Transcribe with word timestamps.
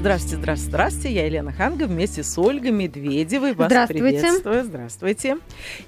Здравствуйте, 0.00 0.36
здравствуйте, 0.36 0.70
здравствуйте. 0.70 1.14
Я 1.14 1.26
Елена 1.26 1.52
Ханга 1.52 1.84
вместе 1.84 2.22
с 2.22 2.38
Ольгой 2.38 2.70
Медведевой. 2.70 3.52
Вас 3.52 3.66
Здравствуйте. 3.66 4.02
приветствую. 4.02 4.64
Здравствуйте. 4.64 5.36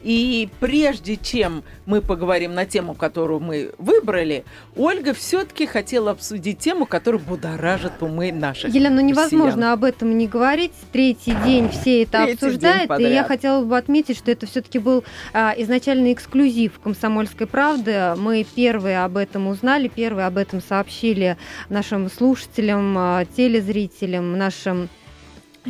И 0.03 0.50
прежде 0.60 1.16
чем 1.16 1.64
мы 1.87 2.03
поговорим 2.03 2.53
на 2.53 2.67
тему, 2.67 2.92
которую 2.92 3.40
мы 3.40 3.72
выбрали, 3.78 4.44
Ольга 4.76 5.14
все-таки 5.14 5.64
хотела 5.64 6.10
обсудить 6.10 6.58
тему, 6.58 6.85
которая 6.85 7.22
будоражит 7.22 8.03
умы 8.03 8.33
наших 8.33 8.74
Елена, 8.74 8.96
ну 8.96 9.01
невозможно 9.01 9.46
россиян. 9.46 9.72
об 9.72 9.85
этом 9.85 10.19
не 10.19 10.29
говорить. 10.29 10.72
Третий 10.92 11.35
день 11.47 11.71
все 11.71 12.03
это 12.03 12.24
Третий 12.24 12.33
обсуждают. 12.35 13.01
И 13.01 13.04
я 13.04 13.24
хотела 13.24 13.65
бы 13.65 13.79
отметить, 13.79 14.19
что 14.19 14.31
это 14.31 14.44
все-таки 14.44 14.79
был 14.79 15.04
а, 15.33 15.54
изначально 15.56 16.12
эксклюзив 16.12 16.79
«Комсомольской 16.80 17.47
правды». 17.47 18.12
Мы 18.19 18.45
первые 18.55 19.05
об 19.05 19.16
этом 19.16 19.47
узнали, 19.47 19.88
первые 19.88 20.27
об 20.27 20.37
этом 20.37 20.60
сообщили 20.60 21.38
нашим 21.70 22.10
слушателям, 22.10 22.94
а, 22.98 23.24
телезрителям, 24.02 24.37
нашим 24.37 24.88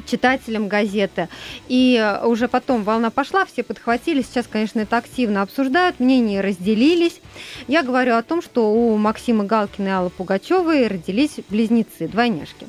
читателям 0.07 0.69
газеты. 0.69 1.29
И 1.69 1.99
э, 2.01 2.25
уже 2.25 2.49
потом 2.49 2.83
волна 2.83 3.11
пошла, 3.11 3.45
все 3.45 3.63
подхватили. 3.63 4.23
Сейчас, 4.23 4.47
конечно, 4.47 4.81
это 4.81 4.97
активно 4.97 5.43
обсуждают, 5.43 6.01
мнения 6.01 6.41
разделились. 6.41 7.21
Я 7.69 7.83
говорю 7.83 8.15
о 8.17 8.23
том, 8.23 8.41
что 8.41 8.73
у 8.73 8.97
Максима 8.97 9.45
Галкина 9.45 9.89
и 9.89 9.91
Аллы 9.91 10.11
Пугачевой 10.11 10.87
родились 10.87 11.41
близнецы, 11.51 12.09
двойняшки. 12.09 12.67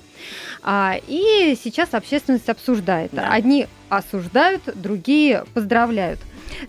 А, 0.63 0.97
и 1.07 1.57
сейчас 1.63 1.93
общественность 1.93 2.49
обсуждает. 2.49 3.11
Да. 3.13 3.31
Одни 3.31 3.67
осуждают, 3.87 4.63
другие 4.75 5.45
поздравляют. 5.53 6.19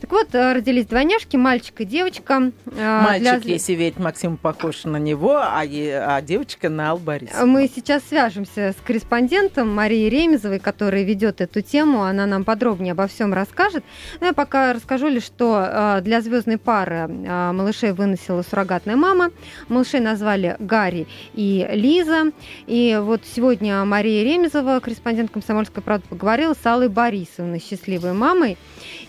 Так 0.00 0.10
вот, 0.12 0.34
э, 0.34 0.52
родились 0.52 0.86
двойняшки, 0.86 1.36
мальчик 1.36 1.80
и 1.80 1.84
девочка. 1.84 2.50
Э, 2.66 3.00
Мальчик, 3.04 3.42
для- 3.42 3.54
если 3.54 3.72
верить 3.74 3.98
Максиму, 3.98 4.36
похож 4.36 4.84
на 4.84 4.96
него, 4.98 5.36
а, 5.42 5.64
е- 5.64 5.98
а 5.98 6.20
девочка 6.22 6.68
на 6.68 6.90
Аллу 6.90 7.00
Борисовну. 7.00 7.46
Мы 7.46 7.70
сейчас 7.74 8.02
свяжемся 8.08 8.72
с 8.72 8.76
корреспондентом 8.86 9.74
Марией 9.74 10.08
Ремезовой, 10.08 10.58
которая 10.58 11.02
ведет 11.02 11.40
эту 11.40 11.60
тему. 11.60 12.02
Она 12.02 12.26
нам 12.26 12.44
подробнее 12.44 12.92
обо 12.92 13.06
всем 13.06 13.32
расскажет. 13.34 13.84
Но 14.20 14.26
я 14.28 14.32
пока 14.32 14.72
расскажу 14.72 15.08
лишь, 15.08 15.24
что 15.24 15.64
э, 15.66 16.00
для 16.02 16.20
звездной 16.20 16.58
пары 16.58 17.08
малышей 17.08 17.92
выносила 17.92 18.42
суррогатная 18.42 18.96
мама. 18.96 19.30
Малышей 19.68 20.00
назвали 20.00 20.56
Гарри 20.58 21.06
и 21.34 21.66
Лиза. 21.72 22.32
И 22.66 22.98
вот 23.02 23.22
сегодня 23.34 23.84
Мария 23.84 24.24
Ремезова, 24.24 24.80
корреспондент 24.80 25.30
«Комсомольской 25.30 25.82
правды», 25.82 26.06
поговорила 26.08 26.54
с 26.54 26.64
Аллой 26.66 26.88
Борисовной, 26.88 27.60
счастливой 27.60 28.12
мамой. 28.12 28.56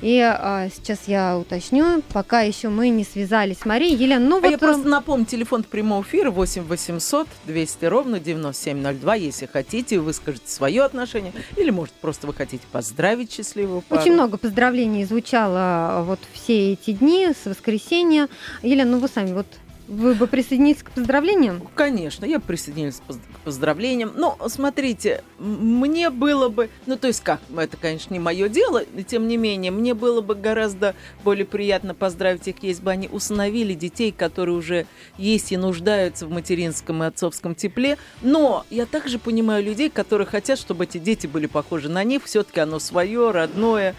И 0.01 0.19
э, 0.19 0.69
сейчас 0.73 1.07
я 1.07 1.37
уточню, 1.37 2.01
пока 2.13 2.41
еще 2.41 2.69
мы 2.69 2.89
не 2.89 3.03
связались 3.03 3.59
с 3.59 3.65
Марией. 3.65 3.95
Елена, 3.95 4.25
ну 4.25 4.37
А 4.37 4.41
вот... 4.41 4.51
я 4.51 4.57
просто 4.57 4.87
напомню, 4.87 5.25
телефон 5.25 5.63
прямого 5.63 6.03
эфира 6.03 6.31
8 6.31 6.63
800 6.63 7.27
200 7.45 7.85
ровно 7.85 8.19
9702. 8.19 9.15
Если 9.15 9.45
хотите, 9.45 9.99
выскажите 9.99 10.49
свое 10.49 10.83
отношение. 10.83 11.33
Или, 11.57 11.69
может, 11.69 11.93
просто 11.93 12.27
вы 12.27 12.33
хотите 12.33 12.63
поздравить 12.71 13.31
счастливую 13.31 13.81
пару. 13.81 14.01
Очень 14.01 14.13
много 14.13 14.37
поздравлений 14.37 15.05
звучало 15.05 16.03
вот 16.05 16.19
все 16.33 16.73
эти 16.73 16.91
дни 16.91 17.29
с 17.29 17.45
воскресенья. 17.45 18.27
Елена, 18.61 18.91
ну 18.91 18.99
вы 18.99 19.07
сами 19.07 19.33
вот 19.33 19.47
вы 19.87 20.15
бы 20.15 20.27
присоединились 20.27 20.83
к 20.83 20.91
поздравлениям? 20.91 21.61
Конечно, 21.75 22.25
я 22.25 22.39
присоединилась 22.39 23.01
к 23.07 23.39
поздравлениям. 23.43 24.13
Но, 24.15 24.37
смотрите, 24.47 25.23
мне 25.37 26.09
было 26.09 26.49
бы... 26.49 26.69
Ну, 26.85 26.97
то 26.97 27.07
есть 27.07 27.21
как, 27.21 27.39
это, 27.55 27.77
конечно, 27.77 28.13
не 28.13 28.19
мое 28.19 28.49
дело, 28.49 28.83
но 28.93 29.01
тем 29.03 29.27
не 29.27 29.37
менее, 29.37 29.71
мне 29.71 29.93
было 29.93 30.21
бы 30.21 30.35
гораздо 30.35 30.95
более 31.23 31.45
приятно 31.45 31.93
поздравить 31.93 32.47
их, 32.47 32.55
если 32.61 32.83
бы 32.83 32.91
они 32.91 33.07
усыновили 33.07 33.73
детей, 33.73 34.11
которые 34.11 34.55
уже 34.55 34.87
есть 35.17 35.51
и 35.51 35.57
нуждаются 35.57 36.25
в 36.25 36.31
материнском 36.31 37.03
и 37.03 37.07
отцовском 37.07 37.55
тепле. 37.55 37.97
Но 38.21 38.65
я 38.69 38.85
также 38.85 39.19
понимаю 39.19 39.63
людей, 39.63 39.89
которые 39.89 40.27
хотят, 40.27 40.57
чтобы 40.57 40.85
эти 40.85 40.97
дети 40.97 41.27
были 41.27 41.45
похожи 41.45 41.89
на 41.89 42.03
них. 42.03 42.23
Все-таки 42.25 42.59
оно 42.59 42.79
свое, 42.79 43.31
родное. 43.31 43.95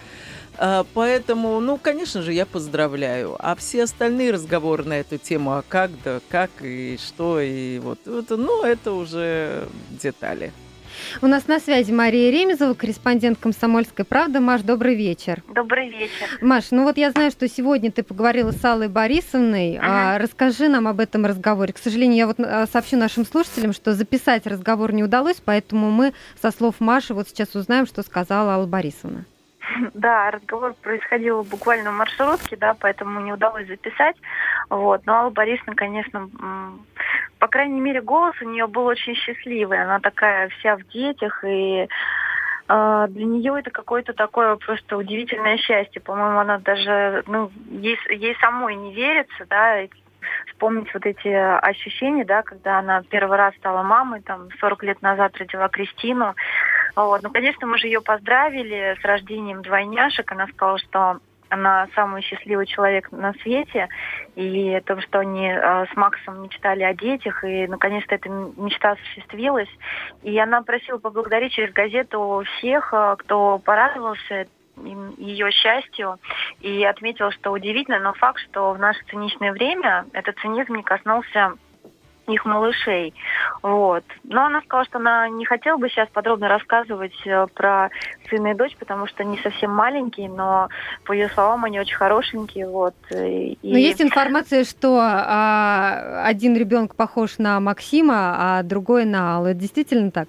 А, 0.59 0.85
Поэтому, 0.95 1.61
ну, 1.61 1.79
конечно 1.79 2.23
же, 2.23 2.33
я 2.33 2.47
поздравляю. 2.47 3.37
А 3.39 3.55
все 3.55 3.85
остальные 3.85 4.33
разговоры 4.33 4.85
на 4.85 4.95
эту 4.95 5.19
тему, 5.19 5.53
а 5.53 5.65
как, 5.67 5.91
да, 6.05 6.21
как 6.29 6.51
и 6.63 6.99
что, 6.99 7.41
и 7.41 7.79
вот, 7.79 8.07
это, 8.07 8.37
ну, 8.37 8.63
это 8.63 8.93
уже 8.93 9.69
детали. 9.91 10.53
У 11.23 11.27
нас 11.27 11.47
на 11.47 11.61
связи 11.61 11.93
Мария 11.93 12.31
Ремезова, 12.31 12.75
корреспондент 12.75 13.39
«Комсомольской 13.39 14.05
правды». 14.05 14.41
Маш, 14.41 14.63
добрый 14.63 14.95
вечер. 14.95 15.43
Добрый 15.55 15.91
вечер. 15.91 16.39
Маш, 16.41 16.71
ну 16.71 16.85
вот 16.85 16.97
я 16.97 17.11
знаю, 17.11 17.31
что 17.31 17.49
сегодня 17.49 17.91
ты 17.91 18.03
поговорила 18.03 18.51
с 18.51 18.65
Аллой 18.65 18.89
Борисовной. 18.89 19.77
Ага. 19.77 20.15
А, 20.15 20.19
расскажи 20.19 20.69
нам 20.69 20.89
об 20.89 21.01
этом 21.01 21.27
разговоре. 21.27 21.73
К 21.73 21.79
сожалению, 21.79 22.17
я 22.17 22.27
вот 22.27 22.41
а, 22.41 22.67
сообщу 22.67 22.97
нашим 22.97 23.27
слушателям, 23.27 23.73
что 23.73 23.93
записать 23.93 24.47
разговор 24.47 24.93
не 24.93 25.05
удалось, 25.05 25.37
поэтому 25.45 25.91
мы 25.91 26.13
со 26.41 26.51
слов 26.51 26.77
Маши 26.79 27.15
вот 27.15 27.29
сейчас 27.29 27.55
узнаем, 27.55 27.87
что 27.87 28.03
сказала 28.03 28.55
Алла 28.55 28.67
Борисовна. 28.67 29.25
Да, 29.95 30.31
разговор 30.31 30.75
происходил 30.83 31.43
буквально 31.43 31.91
в 31.91 31.95
маршрутке, 31.95 32.57
да, 32.57 32.75
поэтому 32.79 33.21
не 33.21 33.33
удалось 33.33 33.67
записать. 33.67 34.17
Вот. 34.71 35.05
Но 35.07 35.15
Алла 35.15 35.31
Борисовна, 35.31 35.75
конечно, 35.75 36.29
по 37.39 37.49
крайней 37.49 37.81
мере, 37.81 38.01
голос 38.01 38.35
у 38.41 38.49
нее 38.49 38.67
был 38.67 38.87
очень 38.87 39.15
счастливый. 39.15 39.83
Она 39.83 40.01
такая 40.01 40.49
вся 40.49 40.77
в 40.77 40.83
детях, 40.89 41.45
и 41.45 41.89
э, 42.69 43.07
для 43.09 43.25
нее 43.25 43.59
это 43.59 43.71
какое-то 43.71 44.13
такое 44.15 44.57
просто 44.57 44.97
удивительное 44.97 45.57
счастье. 45.59 46.01
По-моему, 46.01 46.39
она 46.39 46.59
даже, 46.59 47.25
ну, 47.27 47.51
ей, 47.71 47.99
ей 48.11 48.37
самой 48.41 48.75
не 48.75 48.95
верится, 48.95 49.47
да, 49.49 49.83
вспомнить 50.49 50.93
вот 50.93 51.05
эти 51.05 51.29
ощущения, 51.29 52.25
да, 52.25 52.43
когда 52.43 52.79
она 52.79 53.03
первый 53.09 53.37
раз 53.37 53.55
стала 53.57 53.83
мамой, 53.83 54.23
там, 54.23 54.49
40 54.59 54.83
лет 54.85 55.03
назад 55.03 55.37
родила 55.37 55.69
Кристину. 55.69 56.35
Вот. 56.97 57.23
Ну, 57.23 57.31
конечно, 57.31 57.67
мы 57.67 57.79
же 57.79 57.87
ее 57.87 58.01
поздравили 58.01 58.97
с 59.01 59.05
рождением 59.05 59.63
двойняшек. 59.63 60.33
Она 60.33 60.47
сказала, 60.49 60.79
что 60.79 61.21
она 61.49 61.87
самый 61.95 62.23
счастливый 62.23 62.67
человек 62.67 63.13
на 63.13 63.33
свете, 63.35 63.89
и 64.35 64.75
о 64.75 64.81
том, 64.81 65.01
что 65.01 65.21
они 65.21 65.49
э, 65.49 65.87
с 65.87 65.97
Максом 65.97 66.43
мечтали 66.43 66.83
о 66.83 66.95
детях, 66.95 67.45
и 67.45 67.69
наконец-то 67.69 68.17
эта 68.17 68.29
мечта 68.29 68.93
осуществилась. 68.93 69.69
И 70.23 70.37
она 70.39 70.63
просила 70.63 70.99
поблагодарить 70.99 71.53
через 71.53 71.73
газету 71.73 72.43
всех, 72.59 72.93
э, 72.93 73.17
кто 73.19 73.59
порадовался 73.59 74.47
ее 75.17 75.51
счастью, 75.53 76.19
и 76.61 76.85
отметила, 76.85 77.31
что 77.31 77.53
удивительно, 77.53 77.99
но 77.99 78.13
факт, 78.13 78.41
что 78.41 78.73
в 78.73 78.79
наше 78.79 79.01
циничное 79.09 79.53
время 79.53 80.05
этот 80.13 80.37
цинизм 80.39 80.75
не 80.75 80.83
коснулся 80.83 81.55
их 82.35 82.45
малышей. 82.45 83.15
Вот. 83.63 84.05
Но 84.25 84.47
она 84.47 84.61
сказала, 84.63 84.85
что 84.85 84.99
она 84.99 85.29
не 85.29 85.45
хотела 85.45 85.77
бы 85.77 85.89
сейчас 85.89 86.09
подробно 86.13 86.49
рассказывать 86.49 87.15
э, 87.25 87.47
про 87.55 87.91
сына 88.29 88.49
и 88.49 88.55
дочь, 88.55 88.77
потому 88.77 89.07
что 89.07 89.23
они 89.23 89.39
совсем 89.39 89.71
маленькие, 89.71 90.29
но 90.29 90.69
по 91.05 91.13
ее 91.13 91.29
словам 91.29 91.65
они 91.65 91.81
очень 91.81 91.97
хорошенькие. 91.97 92.69
Вот. 92.69 92.95
И, 93.11 93.59
Но 93.63 93.79
есть 93.79 94.03
информация, 94.03 94.65
что 94.65 94.99
а, 95.01 96.23
один 96.25 96.57
ребенок 96.57 96.95
похож 96.95 97.39
на 97.39 97.61
Максима, 97.61 98.37
а 98.39 98.63
другой 98.63 99.05
на 99.05 99.37
Аллу. 99.37 99.53
Действительно 99.53 100.11
так? 100.11 100.29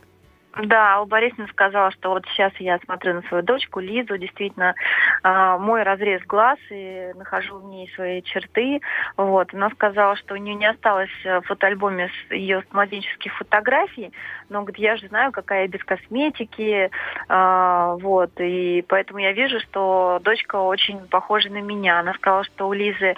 Да, 0.63 0.95
Алла 0.95 1.05
Борисовна 1.05 1.47
сказала, 1.47 1.91
что 1.91 2.09
вот 2.09 2.25
сейчас 2.27 2.51
я 2.59 2.79
смотрю 2.79 3.13
на 3.13 3.21
свою 3.23 3.43
дочку 3.43 3.79
Лизу, 3.79 4.17
действительно, 4.17 4.73
а, 5.21 5.57
мой 5.57 5.83
разрез 5.83 6.21
глаз, 6.23 6.57
и 6.69 7.11
нахожу 7.15 7.57
в 7.59 7.65
ней 7.65 7.91
свои 7.95 8.21
черты. 8.23 8.81
Вот. 9.17 9.53
Она 9.53 9.69
сказала, 9.69 10.15
что 10.15 10.33
у 10.33 10.37
нее 10.37 10.55
не 10.55 10.65
осталось 10.65 11.11
э, 11.23 11.41
в 11.41 11.45
фотоальбоме 11.45 12.09
с 12.09 12.31
ее 12.31 12.63
младенческих 12.71 13.35
фотографий, 13.35 14.11
но 14.49 14.61
говорит, 14.61 14.79
я 14.79 14.97
же 14.97 15.07
знаю, 15.07 15.31
какая 15.31 15.63
я 15.63 15.67
без 15.67 15.83
косметики, 15.83 16.89
а, 17.27 17.95
вот, 17.95 18.31
и 18.39 18.83
поэтому 18.87 19.19
я 19.19 19.33
вижу, 19.33 19.59
что 19.59 20.19
дочка 20.23 20.55
очень 20.55 21.07
похожа 21.07 21.49
на 21.49 21.61
меня. 21.61 21.99
Она 21.99 22.13
сказала, 22.13 22.43
что 22.43 22.67
у 22.67 22.73
Лизы 22.73 23.15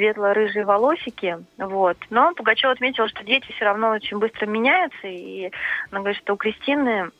светло-рыжие 0.00 0.64
волосики, 0.64 1.44
вот. 1.58 1.98
Но 2.08 2.32
Пугачева 2.34 2.72
отметила, 2.72 3.06
что 3.08 3.22
дети 3.22 3.52
все 3.52 3.66
равно 3.66 3.90
очень 3.90 4.18
быстро 4.18 4.46
меняются, 4.46 5.06
и 5.06 5.50
она 5.90 6.00
говорит, 6.00 6.18
что 6.22 6.32
у 6.32 6.36
Кристины 6.36 7.10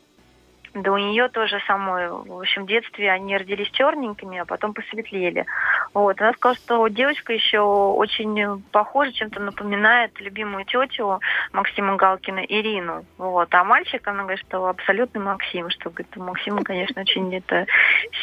Да 0.73 0.93
у 0.93 0.97
нее 0.97 1.27
тоже 1.27 1.59
самое. 1.67 2.09
В 2.09 2.39
общем, 2.39 2.63
в 2.63 2.67
детстве 2.67 3.11
они 3.11 3.37
родились 3.37 3.69
черненькими, 3.71 4.39
а 4.39 4.45
потом 4.45 4.73
посветлели. 4.73 5.45
Вот. 5.93 6.21
Она 6.21 6.31
сказала, 6.31 6.55
что 6.55 6.87
девочка 6.87 7.33
еще 7.33 7.59
очень 7.59 8.63
похожа, 8.71 9.11
чем-то 9.11 9.41
напоминает 9.41 10.17
любимую 10.21 10.63
тетю 10.63 11.19
Максима 11.51 11.97
Галкина 11.97 12.39
Ирину. 12.39 13.05
Вот. 13.17 13.53
А 13.53 13.65
мальчик, 13.65 14.07
она 14.07 14.21
говорит, 14.23 14.45
что 14.47 14.67
абсолютный 14.67 15.21
Максим, 15.21 15.69
что 15.71 15.89
говорит, 15.89 16.15
у 16.15 16.23
Максима, 16.23 16.63
конечно, 16.63 17.01
очень 17.01 17.35
это 17.35 17.65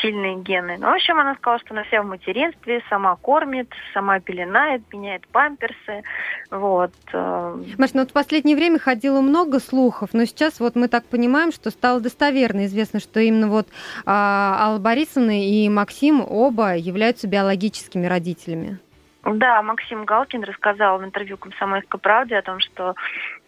сильные 0.01 0.37
гены. 0.37 0.79
Ну, 0.79 0.91
в 0.91 0.94
общем, 0.94 1.21
она 1.21 1.35
сказала, 1.35 1.59
что 1.59 1.75
она 1.75 1.85
вся 1.85 2.03
в 2.03 2.06
материнстве, 2.06 2.83
сама 2.89 3.15
кормит, 3.17 3.71
сама 3.93 4.21
пеленает, 4.21 4.81
меняет 4.91 5.29
памперсы. 5.29 6.03
Вот. 6.51 6.93
э, 7.12 7.62
Маш, 7.77 7.93
ну 7.93 8.01
вот 8.01 8.11
в 8.11 8.15
последнее 8.15 8.56
время 8.56 8.79
ходило 8.79 9.21
много 9.21 9.61
слухов, 9.61 10.11
но 10.15 10.25
сейчас 10.25 10.61
вот 10.61 10.77
мы 10.77 10.89
так 10.89 11.05
понимаем, 11.05 11.53
что 11.53 11.71
стало 11.71 12.01
достоверно 12.01 12.38
известно, 12.46 13.00
что 13.00 13.20
именно 13.20 13.49
вот 13.49 13.69
а, 14.06 14.56
Алла 14.61 14.79
Борисовна 14.79 15.44
и 15.44 15.69
Максим 15.69 16.25
оба 16.26 16.76
являются 16.76 17.26
биологическими 17.26 18.06
родителями. 18.06 18.79
Да, 19.25 19.61
Максим 19.62 20.05
Галкин 20.05 20.44
рассказал 20.44 20.99
в 20.99 21.05
интервью 21.05 21.37
«Комсомольской 21.37 22.00
правде» 22.00 22.37
о 22.37 22.43
том, 22.43 22.61
что 22.61 22.90
э, 22.90 22.94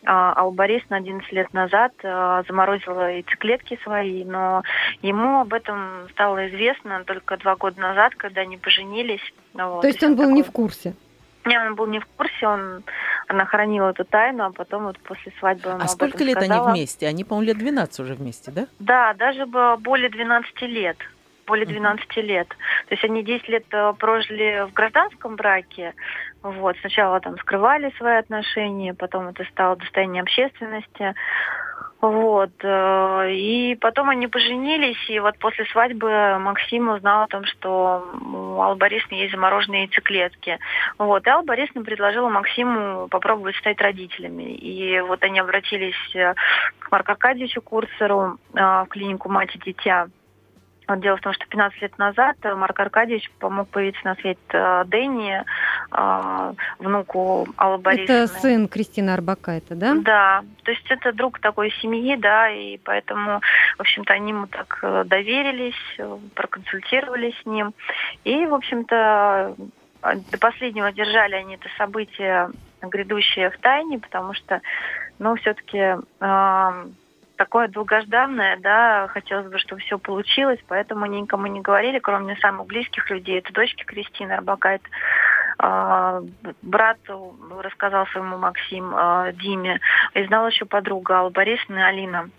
Алла 0.04 0.50
Борисовна 0.50 0.96
11 0.96 1.32
лет 1.32 1.54
назад 1.54 1.92
э, 2.02 2.42
заморозила 2.46 3.12
яйцеклетки 3.12 3.78
свои, 3.82 4.24
но 4.24 4.62
ему 5.00 5.40
об 5.40 5.54
этом 5.54 6.08
стало 6.10 6.48
известно 6.48 7.04
только 7.04 7.36
два 7.38 7.56
года 7.56 7.80
назад, 7.80 8.14
когда 8.16 8.42
они 8.42 8.58
поженились. 8.58 9.22
Вот, 9.54 9.82
То 9.82 9.86
есть 9.86 10.02
он 10.02 10.16
был 10.16 10.24
такой... 10.24 10.34
не 10.34 10.42
в 10.42 10.50
курсе? 10.50 10.94
Не, 11.46 11.58
он 11.58 11.74
был 11.74 11.86
не 11.86 12.00
в 12.00 12.06
курсе, 12.16 12.46
он, 12.46 12.82
она 13.30 13.46
хранила 13.46 13.90
эту 13.90 14.04
тайну, 14.04 14.44
а 14.44 14.50
потом 14.50 14.84
вот 14.84 14.98
после 14.98 15.32
свадьбы 15.38 15.70
А 15.70 15.86
сколько 15.86 16.24
лет 16.24 16.36
сказала. 16.36 16.70
они 16.70 16.72
вместе? 16.72 17.06
Они, 17.06 17.22
по-моему, 17.22 17.48
лет 17.48 17.58
12 17.58 18.00
уже 18.00 18.14
вместе, 18.14 18.50
да? 18.50 18.66
Да, 18.80 19.14
даже 19.14 19.46
более 19.46 20.10
12 20.10 20.62
лет 20.62 20.96
более 21.46 21.66
12 21.66 22.16
лет. 22.18 22.48
То 22.48 22.94
есть 22.94 23.02
они 23.02 23.24
10 23.24 23.48
лет 23.48 23.64
э, 23.72 23.92
прожили 23.98 24.68
в 24.70 24.72
гражданском 24.72 25.34
браке. 25.34 25.94
Вот. 26.42 26.76
Сначала 26.80 27.18
там 27.18 27.36
скрывали 27.38 27.92
свои 27.98 28.18
отношения, 28.18 28.94
потом 28.94 29.26
это 29.26 29.42
стало 29.50 29.74
достоянием 29.74 30.22
общественности. 30.22 31.14
Вот. 32.00 32.50
Э, 32.62 33.30
и 33.30 33.76
потом 33.76 34.08
они 34.08 34.26
поженились, 34.26 35.10
и 35.10 35.20
вот 35.20 35.38
после 35.38 35.66
свадьбы 35.66 36.38
Максим 36.38 36.88
узнал 36.88 37.24
о 37.24 37.26
том, 37.26 37.44
что 37.44 38.10
у 38.22 38.60
Аллы 38.60 38.76
Борисовны 38.76 39.16
есть 39.16 39.32
замороженные 39.32 39.82
яйцеклетки. 39.82 40.58
Вот. 40.98 41.26
И 41.26 41.30
Алла 41.30 41.42
Борисовна 41.42 41.84
предложила 41.84 42.30
Максиму 42.30 43.08
попробовать 43.08 43.56
стать 43.56 43.80
родителями. 43.80 44.54
И 44.54 45.00
вот 45.00 45.22
они 45.22 45.40
обратились 45.40 46.14
э, 46.14 46.34
к 46.78 46.90
Марку 46.90 47.12
Аркадьевичу 47.12 47.60
Курсеру 47.60 48.38
в 48.52 48.86
клинику 48.88 49.28
«Мать 49.28 49.54
и 49.54 49.58
дитя». 49.58 50.08
Дело 50.96 51.16
в 51.16 51.20
том, 51.20 51.32
что 51.32 51.46
15 51.46 51.82
лет 51.82 51.98
назад 51.98 52.36
Марк 52.42 52.78
Аркадьевич 52.80 53.30
помог 53.38 53.68
появиться 53.68 54.00
на 54.04 54.14
свет 54.16 54.38
э, 54.48 54.84
Дэнни, 54.86 55.42
э, 55.92 56.52
внуку 56.78 57.46
Аллы 57.56 57.78
Борисовны. 57.78 58.24
Это 58.24 58.26
сын 58.26 58.68
Кристины 58.68 59.10
Арбакайте, 59.10 59.74
да? 59.74 59.94
Да, 59.94 60.42
то 60.62 60.70
есть 60.70 60.90
это 60.90 61.12
друг 61.12 61.38
такой 61.38 61.70
семьи, 61.80 62.16
да, 62.16 62.50
и 62.50 62.78
поэтому, 62.78 63.40
в 63.76 63.80
общем-то, 63.80 64.12
они 64.12 64.30
ему 64.30 64.46
так 64.46 64.78
э, 64.82 65.04
доверились, 65.06 65.98
проконсультировались 66.34 67.38
с 67.42 67.46
ним. 67.46 67.72
И, 68.24 68.46
в 68.46 68.54
общем-то, 68.54 69.54
до 70.02 70.38
последнего 70.38 70.90
держали 70.92 71.34
они 71.34 71.54
это 71.54 71.68
событие 71.76 72.50
грядущее 72.82 73.50
в 73.50 73.58
тайне, 73.58 73.98
потому 73.98 74.34
что, 74.34 74.60
ну, 75.18 75.36
все-таки 75.36 75.96
такое 77.40 77.68
долгожданное, 77.68 78.58
да, 78.58 79.08
хотелось 79.08 79.50
бы, 79.50 79.58
чтобы 79.58 79.80
все 79.80 79.98
получилось, 79.98 80.58
поэтому 80.68 81.06
никому 81.06 81.46
не 81.46 81.62
говорили, 81.62 81.98
кроме 81.98 82.36
самых 82.36 82.66
близких 82.66 83.08
людей. 83.08 83.38
Это 83.38 83.50
дочки 83.54 83.82
Кристины 83.82 84.32
Арбакайт, 84.32 84.82
а, 85.56 86.20
брат 86.60 86.98
рассказал 87.58 88.06
своему 88.08 88.36
Максим 88.36 88.92
а, 88.94 89.32
Диме, 89.32 89.80
и 90.12 90.22
знала 90.26 90.48
еще 90.48 90.66
подруга 90.66 91.20
Алла 91.20 91.30
Борисовна 91.30 91.78
и 91.78 91.82
Алина. 91.82 92.30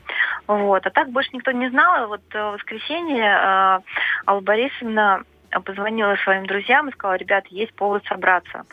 Вот. 0.46 0.86
А 0.86 0.92
так 0.92 1.10
больше 1.10 1.32
никто 1.34 1.50
не 1.50 1.70
знал. 1.70 2.08
Вот 2.08 2.22
э, 2.34 2.40
в 2.40 2.52
воскресенье 2.54 3.26
а, 3.26 3.82
Алла 4.28 4.42
Борисовна 4.42 5.24
позвонила 5.60 6.16
своим 6.24 6.46
друзьям 6.46 6.90
и 6.90 6.92
сказала, 6.94 7.16
ребята, 7.16 7.48
есть 7.52 7.74
повод 7.74 8.04
собраться. 8.06 8.66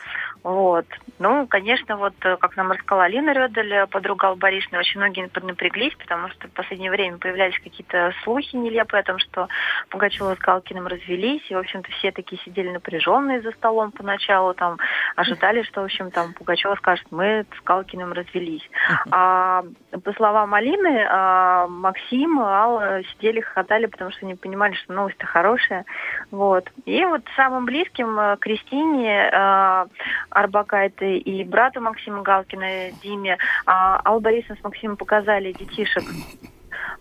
Вот. 0.43 0.85
Ну, 1.19 1.47
конечно, 1.47 1.97
вот, 1.97 2.13
э, 2.21 2.37
как 2.37 2.55
нам 2.55 2.71
рассказала 2.71 3.03
Алина 3.05 3.31
Рёдель, 3.31 3.87
подруга 3.87 4.29
Албаришны, 4.29 4.79
очень 4.79 4.99
многие 4.99 5.27
поднапряглись, 5.27 5.93
потому 5.95 6.29
что 6.29 6.47
в 6.47 6.51
последнее 6.51 6.91
время 6.91 7.17
появлялись 7.17 7.59
какие-то 7.59 8.13
слухи 8.23 8.55
нелепые 8.55 9.01
о 9.01 9.03
том, 9.03 9.19
что 9.19 9.47
Пугачева 9.89 10.35
с 10.35 10.39
Галкиным 10.39 10.87
развелись, 10.87 11.43
и, 11.49 11.55
в 11.55 11.57
общем-то, 11.57 11.91
все 11.91 12.11
такие 12.11 12.41
сидели 12.43 12.69
напряженные 12.69 13.41
за 13.41 13.51
столом 13.51 13.91
поначалу, 13.91 14.53
там, 14.53 14.77
ожидали, 15.15 15.63
что, 15.63 15.81
в 15.81 15.85
общем, 15.85 16.09
там, 16.11 16.33
Пугачева 16.33 16.75
скажет, 16.75 17.05
мы 17.11 17.45
с 17.57 17.63
Галкиным 17.63 18.13
развелись. 18.13 18.67
А, 19.11 19.63
по 20.03 20.13
словам 20.13 20.53
Алины, 20.53 21.05
а, 21.09 21.67
Максим, 21.67 22.39
Алла 22.39 23.01
сидели, 23.11 23.41
хохотали, 23.41 23.87
потому 23.87 24.11
что 24.11 24.25
они 24.25 24.35
понимали, 24.35 24.73
что 24.73 24.93
новость-то 24.93 25.25
хорошая. 25.25 25.85
Вот. 26.31 26.68
И 26.85 27.03
вот 27.05 27.21
самым 27.35 27.65
близким 27.65 28.19
э, 28.19 28.37
Кристине 28.39 29.29
э, 29.31 29.85
Арбакайте 30.29 31.17
и 31.17 31.43
брату 31.43 31.81
Максима 31.81 32.21
Галкина 32.21 32.91
Диме 33.03 33.37
а, 33.65 34.01
Алла 34.05 34.19
Борисовна 34.19 34.55
с 34.55 34.63
Максимом 34.63 34.97
показали 34.97 35.51
детишек 35.51 36.03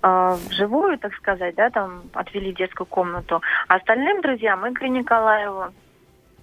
э, 0.03 0.37
вживую, 0.49 0.99
так 0.99 1.15
сказать, 1.15 1.55
да, 1.55 1.71
там 1.71 2.03
отвели 2.13 2.53
детскую 2.53 2.87
комнату. 2.87 3.43
А 3.69 3.77
остальным 3.77 4.21
друзьям 4.21 4.69
Игорю 4.69 4.93
Николаеву, 4.93 5.73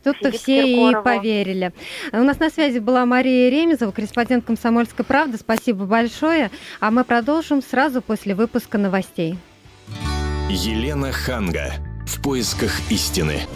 Тут-то 0.06 0.31
все 0.31 0.68
и 0.68 0.95
поверили. 1.04 1.74
У 2.13 2.18
нас 2.18 2.39
на 2.39 2.51
связи 2.51 2.77
была 2.77 3.07
Мария 3.07 3.50
Ремезова, 3.50 3.92
корреспондент 3.92 4.45
«Комсомольской 4.45 5.04
правды». 5.04 5.38
Спасибо 5.38 5.86
большое. 5.86 6.51
А 6.80 6.92
мы 6.92 7.04
продолжим 7.04 7.63
сразу 7.63 8.04
после 8.04 8.36
выпуска 8.36 8.77
новостей. 8.77 9.36
Елена 10.48 11.12
Ханга. 11.12 11.74
В 12.05 12.21
поисках 12.21 12.71
истины. 12.91 13.47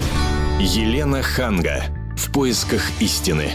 Елена 0.59 1.21
Ханга. 1.21 1.83
В 2.17 2.31
поисках 2.31 2.81
истины. 2.99 3.51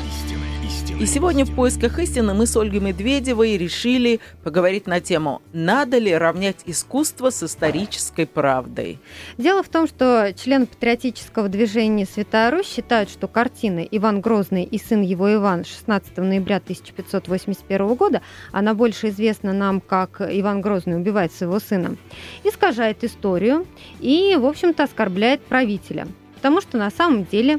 И 1.01 1.07
сегодня 1.07 1.45
в 1.45 1.53
«Поисках 1.53 1.99
истины» 1.99 2.35
мы 2.35 2.47
с 2.47 2.57
Ольгой 2.57 2.79
Медведевой 2.79 3.59
решили 3.59 4.21
поговорить 4.45 4.87
на 4.87 5.01
тему 5.01 5.43
«Надо 5.53 5.99
ли 5.99 6.15
равнять 6.17 6.59
искусство 6.67 7.31
с 7.31 7.43
исторической 7.43 8.27
правдой?». 8.27 9.01
Дело 9.37 9.65
в 9.65 9.69
том, 9.69 9.89
что 9.89 10.33
члены 10.37 10.67
патриотического 10.67 11.49
движения 11.49 12.07
«Святая 12.07 12.53
Русь» 12.53 12.69
считают, 12.69 13.11
что 13.11 13.27
картина 13.27 13.81
«Иван 13.81 14.21
Грозный 14.21 14.63
и 14.63 14.79
сын 14.79 15.03
его 15.03 15.35
Иван» 15.35 15.65
16 15.65 16.17
ноября 16.19 16.57
1581 16.59 17.95
года, 17.95 18.23
она 18.53 18.73
больше 18.73 19.09
известна 19.09 19.53
нам 19.53 19.81
как 19.81 20.21
«Иван 20.21 20.61
Грозный 20.61 20.97
убивает 20.97 21.33
своего 21.33 21.59
сына», 21.59 21.97
искажает 22.45 23.03
историю 23.03 23.67
и, 23.99 24.37
в 24.39 24.47
общем-то, 24.47 24.85
оскорбляет 24.85 25.43
правителя. 25.43 26.07
Потому 26.37 26.61
что 26.61 26.79
на 26.79 26.91
самом 26.91 27.25
деле 27.25 27.59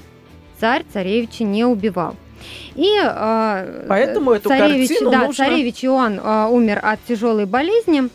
царь 0.58 0.86
царевича 0.94 1.44
не 1.44 1.66
убивал. 1.66 2.16
И 2.76 3.00
э, 3.02 3.86
Поэтому 3.88 4.32
эту 4.32 4.50
царевич, 4.50 4.90
картину 4.90 5.12
да, 5.12 5.20
нужно... 5.26 5.46
царевич 5.46 5.86
Иоанн 5.86 6.20
э, 6.20 6.48
умер 6.48 6.80
от 6.84 7.00
тяжелой 7.08 7.46
болезни. 7.46 8.10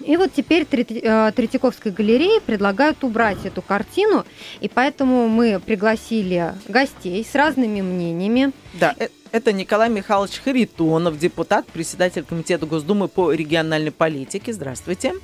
И 0.00 0.16
вот 0.16 0.32
теперь 0.34 0.66
э, 0.70 1.32
Третьяковской 1.34 1.92
галереи 1.92 2.40
предлагают 2.44 3.04
убрать 3.04 3.44
эту 3.44 3.62
картину, 3.62 4.24
и 4.60 4.68
поэтому 4.68 5.28
мы 5.28 5.60
пригласили 5.64 6.52
гостей 6.68 7.24
с 7.24 7.34
разными 7.34 7.80
мнениями. 7.80 8.52
Да, 8.74 8.94
э, 8.98 9.08
это 9.34 9.52
Николай 9.52 9.90
Михайлович 9.90 10.40
Харитонов, 10.44 11.18
депутат, 11.18 11.66
председатель 11.66 12.22
Комитета 12.22 12.66
Госдумы 12.66 13.08
по 13.08 13.32
региональной 13.32 13.90
политике. 13.90 14.52
Здравствуйте. 14.52 15.14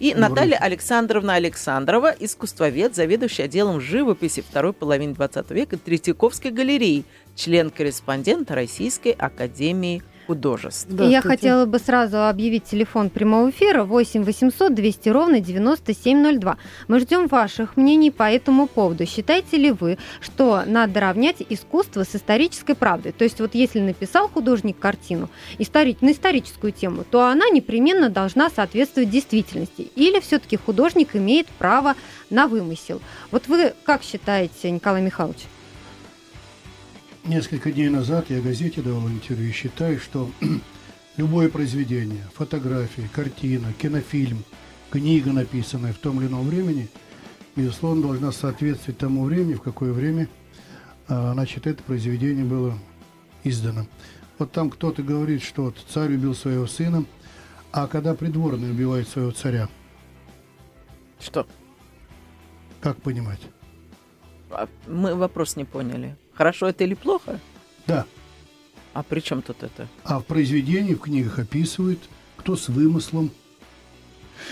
И 0.00 0.12
Добрый. 0.12 0.28
Наталья 0.28 0.56
Александровна 0.56 1.34
Александрова, 1.34 2.12
искусствовед, 2.18 2.96
заведующий 2.96 3.44
отделом 3.44 3.80
живописи 3.80 4.42
второй 4.42 4.72
половины 4.72 5.14
20 5.14 5.52
века 5.52 5.78
Третьяковской 5.78 6.50
галереи, 6.50 7.04
член-корреспондент 7.36 8.50
Российской 8.50 9.12
академии 9.12 10.02
художеств. 10.30 10.86
Я 10.90 11.22
хотела 11.22 11.66
бы 11.66 11.80
сразу 11.80 12.28
объявить 12.28 12.62
телефон 12.64 13.10
прямого 13.10 13.50
эфира 13.50 13.82
8 13.82 14.22
800 14.22 14.72
200 14.72 15.08
ровно 15.08 15.40
9702. 15.40 16.56
Мы 16.86 17.00
ждем 17.00 17.26
ваших 17.26 17.76
мнений 17.76 18.12
по 18.12 18.30
этому 18.30 18.68
поводу. 18.68 19.06
Считаете 19.06 19.56
ли 19.56 19.72
вы, 19.72 19.98
что 20.20 20.62
надо 20.66 21.00
равнять 21.00 21.42
искусство 21.48 22.04
с 22.04 22.14
исторической 22.14 22.74
правдой? 22.74 23.10
То 23.10 23.24
есть 23.24 23.40
вот 23.40 23.56
если 23.56 23.80
написал 23.80 24.28
художник 24.28 24.78
картину 24.78 25.28
истори... 25.58 25.96
на 26.00 26.12
историческую 26.12 26.72
тему, 26.72 27.04
то 27.10 27.26
она 27.26 27.48
непременно 27.48 28.08
должна 28.08 28.50
соответствовать 28.50 29.10
действительности. 29.10 29.90
Или 29.96 30.20
все-таки 30.20 30.56
художник 30.56 31.16
имеет 31.16 31.48
право 31.58 31.96
на 32.30 32.46
вымысел? 32.46 33.00
Вот 33.32 33.48
вы 33.48 33.72
как 33.84 34.04
считаете, 34.04 34.70
Николай 34.70 35.02
Михайлович? 35.02 35.40
Несколько 37.24 37.70
дней 37.70 37.90
назад 37.90 38.30
я 38.30 38.40
газете 38.40 38.80
давал 38.80 39.08
интервью 39.08 39.50
и 39.50 39.52
считаю, 39.52 40.00
что 40.00 40.30
любое 41.16 41.50
произведение, 41.50 42.24
фотография, 42.34 43.08
картина, 43.12 43.72
кинофильм, 43.74 44.42
книга, 44.90 45.30
написанная 45.32 45.92
в 45.92 45.98
том 45.98 46.20
или 46.20 46.28
ином 46.28 46.48
времени, 46.48 46.88
безусловно, 47.56 48.02
должна 48.02 48.32
соответствовать 48.32 48.98
тому 48.98 49.24
времени, 49.24 49.54
в 49.54 49.62
какое 49.62 49.92
время 49.92 50.28
а, 51.08 51.32
значит, 51.34 51.66
это 51.66 51.82
произведение 51.82 52.44
было 52.44 52.78
издано. 53.44 53.86
Вот 54.38 54.52
там 54.52 54.70
кто-то 54.70 55.02
говорит, 55.02 55.42
что 55.42 55.64
вот 55.64 55.76
царь 55.88 56.14
убил 56.14 56.34
своего 56.34 56.66
сына, 56.66 57.04
а 57.70 57.86
когда 57.86 58.14
придворный 58.14 58.70
убивает 58.70 59.08
своего 59.08 59.32
царя? 59.32 59.68
Что? 61.20 61.46
Как 62.80 63.02
понимать? 63.02 63.40
А, 64.50 64.68
мы 64.86 65.14
вопрос 65.14 65.56
не 65.56 65.66
поняли. 65.66 66.16
Хорошо 66.40 66.68
это 66.68 66.84
или 66.84 66.94
плохо? 66.94 67.38
Да. 67.86 68.06
А 68.94 69.02
при 69.02 69.20
чем 69.20 69.42
тут 69.42 69.62
это? 69.62 69.86
А 70.04 70.20
в 70.20 70.24
произведении, 70.24 70.94
в 70.94 71.00
книгах 71.00 71.38
описывают, 71.38 71.98
кто 72.38 72.56
с 72.56 72.70
вымыслом. 72.70 73.30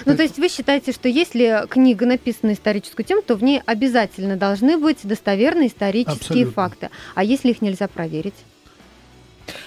Ну, 0.04 0.14
то 0.14 0.22
есть 0.22 0.36
вы 0.38 0.50
считаете, 0.50 0.92
что 0.92 1.08
если 1.08 1.66
книга 1.66 2.04
написана 2.04 2.50
на 2.50 2.54
историческую 2.56 3.06
тему, 3.06 3.22
то 3.22 3.36
в 3.36 3.42
ней 3.42 3.62
обязательно 3.64 4.36
должны 4.36 4.76
быть 4.76 4.98
достоверные 5.02 5.68
исторические 5.68 6.14
Абсолютно. 6.18 6.52
факты. 6.52 6.90
А 7.14 7.24
если 7.24 7.52
их 7.52 7.62
нельзя 7.62 7.88
проверить? 7.88 8.34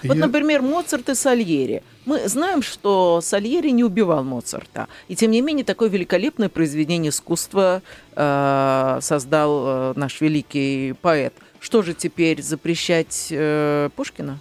Вот, 0.03 0.15
Я- 0.15 0.27
например, 0.27 0.61
Моцарт 0.61 1.09
и 1.09 1.15
Сальери. 1.15 1.81
Мы 2.05 2.27
знаем, 2.27 2.61
что 2.61 3.19
Сальери 3.21 3.71
не 3.71 3.83
убивал 3.83 4.23
Моцарта. 4.23 4.87
И 5.07 5.15
тем 5.15 5.31
не 5.31 5.41
менее, 5.41 5.65
такое 5.65 5.89
великолепное 5.89 6.49
произведение 6.49 7.09
искусства 7.09 7.81
э, 8.15 8.99
создал 9.01 9.63
э, 9.65 9.93
наш 9.95 10.21
великий 10.21 10.93
поэт. 11.01 11.33
Что 11.61 11.83
же 11.83 11.93
теперь 11.93 12.41
запрещать 12.41 13.27
э, 13.29 13.89
Пушкина? 13.95 14.39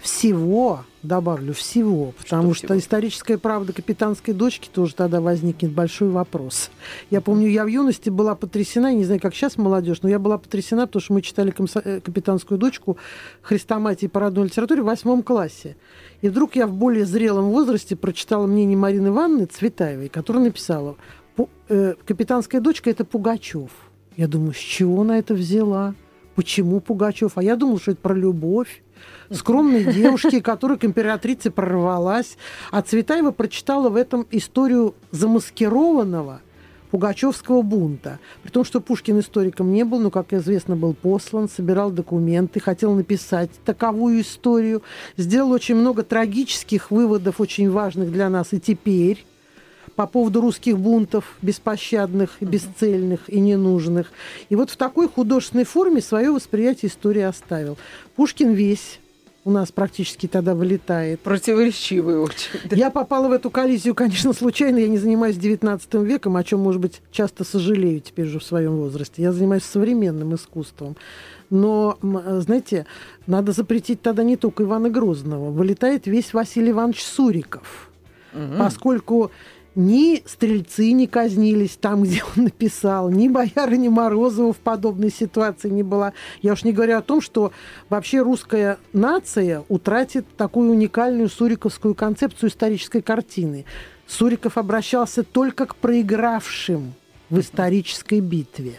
Всего, 0.00 0.84
добавлю, 1.02 1.54
всего, 1.54 2.12
потому 2.16 2.54
что, 2.54 2.68
всего? 2.68 2.78
историческая 2.78 3.36
правда 3.36 3.72
капитанской 3.72 4.32
дочки 4.32 4.68
тоже 4.72 4.94
тогда 4.94 5.20
возникнет 5.20 5.72
большой 5.72 6.10
вопрос. 6.10 6.70
Я 7.10 7.20
помню, 7.20 7.48
я 7.48 7.64
в 7.64 7.66
юности 7.66 8.10
была 8.10 8.36
потрясена, 8.36 8.86
я 8.86 8.94
не 8.94 9.04
знаю, 9.04 9.20
как 9.20 9.34
сейчас 9.34 9.56
молодежь, 9.58 10.02
но 10.02 10.08
я 10.08 10.20
была 10.20 10.38
потрясена, 10.38 10.86
потому 10.86 11.02
что 11.02 11.12
мы 11.14 11.22
читали 11.22 11.52
э, 11.84 12.00
капитанскую 12.00 12.58
дочку 12.58 12.96
Христоматии 13.42 14.06
по 14.06 14.20
родной 14.20 14.44
литературе 14.44 14.82
в 14.82 14.86
восьмом 14.86 15.24
классе. 15.24 15.76
И 16.20 16.28
вдруг 16.28 16.54
я 16.54 16.68
в 16.68 16.74
более 16.74 17.06
зрелом 17.06 17.46
возрасте 17.46 17.96
прочитала 17.96 18.46
мнение 18.46 18.76
Марины 18.76 19.08
Ивановны 19.08 19.46
Цветаевой, 19.46 20.08
которая 20.08 20.44
написала, 20.44 20.94
«Пу- 21.36 21.48
э, 21.68 21.94
«Капитанская 22.06 22.60
дочка– 22.60 22.88
это 22.90 23.04
Пугачев». 23.04 23.72
Я 24.16 24.28
думаю, 24.28 24.54
с 24.54 24.58
чего 24.58 25.00
она 25.00 25.18
это 25.18 25.34
взяла? 25.34 25.96
Почему 26.34 26.80
Пугачев? 26.80 27.32
А 27.36 27.42
я 27.42 27.56
думала, 27.56 27.80
что 27.80 27.92
это 27.92 28.00
про 28.00 28.14
любовь 28.14 28.82
скромной 29.30 29.84
девушки, 29.84 30.40
которая 30.42 30.78
к 30.78 30.84
императрице 30.84 31.50
прорвалась. 31.50 32.36
А 32.70 32.82
Цветаева 32.82 33.30
прочитала 33.30 33.88
в 33.90 33.96
этом 33.96 34.26
историю 34.30 34.94
замаскированного 35.10 36.40
Пугачевского 36.90 37.62
бунта. 37.62 38.18
При 38.42 38.50
том, 38.50 38.64
что 38.64 38.80
Пушкин 38.80 39.20
историком 39.20 39.72
не 39.72 39.82
был, 39.84 39.98
но, 39.98 40.10
как 40.10 40.32
известно, 40.34 40.76
был 40.76 40.92
послан, 40.92 41.48
собирал 41.48 41.90
документы, 41.90 42.60
хотел 42.60 42.94
написать 42.94 43.50
таковую 43.64 44.20
историю, 44.20 44.82
сделал 45.16 45.52
очень 45.52 45.74
много 45.74 46.02
трагических 46.02 46.90
выводов, 46.90 47.40
очень 47.40 47.70
важных 47.70 48.12
для 48.12 48.28
нас 48.28 48.48
и 48.52 48.60
теперь 48.60 49.24
по 49.96 50.06
поводу 50.06 50.40
русских 50.40 50.78
бунтов, 50.78 51.36
беспощадных, 51.42 52.30
бесцельных 52.40 53.20
и 53.28 53.40
ненужных. 53.40 54.10
И 54.48 54.56
вот 54.56 54.70
в 54.70 54.76
такой 54.76 55.08
художественной 55.08 55.64
форме 55.64 56.00
свое 56.00 56.30
восприятие 56.30 56.90
истории 56.90 57.22
оставил. 57.22 57.76
Пушкин 58.16 58.52
весь 58.52 58.98
у 59.44 59.50
нас 59.50 59.72
практически 59.72 60.28
тогда 60.28 60.54
вылетает. 60.54 61.18
Противоречивый 61.20 62.16
очень. 62.20 62.60
да. 62.70 62.76
Я 62.76 62.90
попала 62.90 63.26
в 63.28 63.32
эту 63.32 63.50
коллизию, 63.50 63.94
конечно, 63.94 64.32
случайно. 64.32 64.78
Я 64.78 64.86
не 64.88 64.98
занимаюсь 64.98 65.36
19 65.36 65.94
веком, 65.94 66.36
о 66.36 66.44
чем, 66.44 66.60
может 66.60 66.80
быть, 66.80 67.02
часто 67.10 67.42
сожалею 67.42 68.00
теперь 68.00 68.26
же 68.26 68.38
в 68.38 68.44
своем 68.44 68.76
возрасте. 68.76 69.20
Я 69.20 69.32
занимаюсь 69.32 69.64
современным 69.64 70.34
искусством. 70.36 70.96
Но, 71.50 71.98
знаете, 72.02 72.86
надо 73.26 73.52
запретить 73.52 74.00
тогда 74.00 74.22
не 74.22 74.36
только 74.36 74.62
Ивана 74.62 74.88
Грозного. 74.88 75.50
Вылетает 75.50 76.06
весь 76.06 76.32
Василий 76.32 76.70
Иванович 76.70 77.02
Суриков 77.04 77.90
Мгм. 78.32 78.58
поскольку 78.58 79.30
ни 79.74 80.22
стрельцы 80.26 80.92
не 80.92 81.06
казнились 81.06 81.76
там, 81.80 82.02
где 82.02 82.22
он 82.36 82.44
написал, 82.44 83.10
ни 83.10 83.28
боярыня 83.28 83.90
Морозова 83.90 84.52
в 84.52 84.58
подобной 84.58 85.10
ситуации 85.10 85.68
не 85.68 85.82
была. 85.82 86.12
Я 86.42 86.52
уж 86.52 86.64
не 86.64 86.72
говорю 86.72 86.98
о 86.98 87.02
том, 87.02 87.20
что 87.20 87.52
вообще 87.88 88.20
русская 88.20 88.78
нация 88.92 89.64
утратит 89.68 90.26
такую 90.36 90.70
уникальную 90.70 91.28
суриковскую 91.28 91.94
концепцию 91.94 92.50
исторической 92.50 93.02
картины. 93.02 93.64
Суриков 94.06 94.58
обращался 94.58 95.22
только 95.22 95.66
к 95.66 95.76
проигравшим 95.76 96.92
в 97.30 97.40
исторической 97.40 98.20
битве. 98.20 98.74